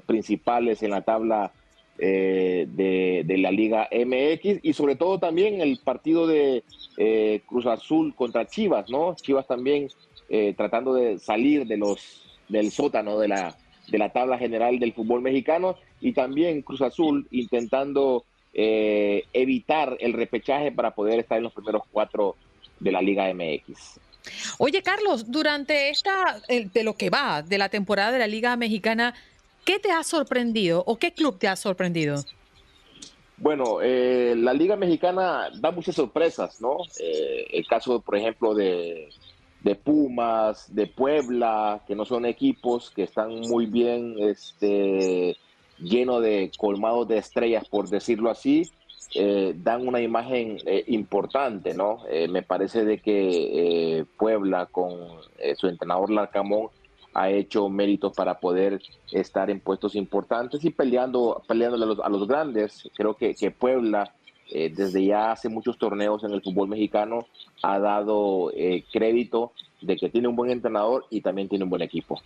[0.07, 1.53] principales en la tabla
[1.99, 6.65] eh, de, la Liga MX y sobre todo también el partido de
[6.97, 9.15] eh, Cruz Azul contra Chivas, ¿no?
[9.15, 9.89] Chivas también
[10.29, 13.57] eh, tratando de salir de los del sótano de la,
[13.89, 18.25] de la tabla general del fútbol mexicano y también Cruz Azul intentando
[18.55, 22.37] eh, evitar el repechaje para poder estar en los primeros cuatro
[22.81, 24.01] de la Liga MX.
[24.59, 29.15] Oye, Carlos, durante esta, de lo que va de la temporada de la Liga Mexicana,
[29.69, 32.17] ¿qué te ha sorprendido o qué club te ha sorprendido?
[33.37, 36.79] Bueno, eh, la Liga Mexicana da muchas sorpresas, ¿no?
[36.99, 39.11] Eh, el caso, por ejemplo, de,
[39.61, 45.37] de, Pumas, de Puebla, que no son equipos que están muy bien, este,
[45.79, 48.71] lleno de colmados de estrellas, por decirlo así,
[49.15, 50.57] eh, dan una imagen
[50.87, 52.05] importante, ¿no?
[52.29, 54.91] me parece de que Puebla con
[55.57, 56.69] su entrenador Larcamón
[57.19, 62.09] ha hecho méritos para poder estar en puestos importantes y peleando, peleándole a los, a
[62.09, 62.89] los grandes.
[62.95, 64.15] Creo que, que Puebla,
[64.51, 67.27] eh, desde ya hace muchos torneos en el fútbol mexicano,
[67.63, 71.83] ha dado eh, crédito de que tiene un buen entrenador y también tiene un buen
[71.83, 72.21] equipo.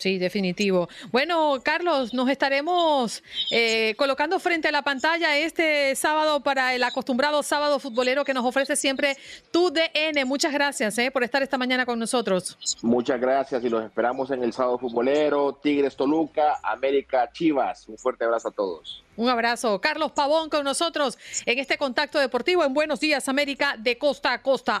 [0.00, 0.88] Sí, definitivo.
[1.12, 7.42] Bueno, Carlos, nos estaremos eh, colocando frente a la pantalla este sábado para el acostumbrado
[7.42, 9.18] sábado futbolero que nos ofrece siempre
[9.50, 10.24] tu DN.
[10.24, 12.56] Muchas gracias eh, por estar esta mañana con nosotros.
[12.80, 17.86] Muchas gracias y los esperamos en el sábado futbolero, Tigres Toluca, América Chivas.
[17.86, 19.04] Un fuerte abrazo a todos.
[19.18, 19.82] Un abrazo.
[19.82, 24.40] Carlos Pavón con nosotros en este contacto deportivo en Buenos Días América de costa a
[24.40, 24.80] costa.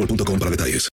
[0.39, 0.89] para detalles.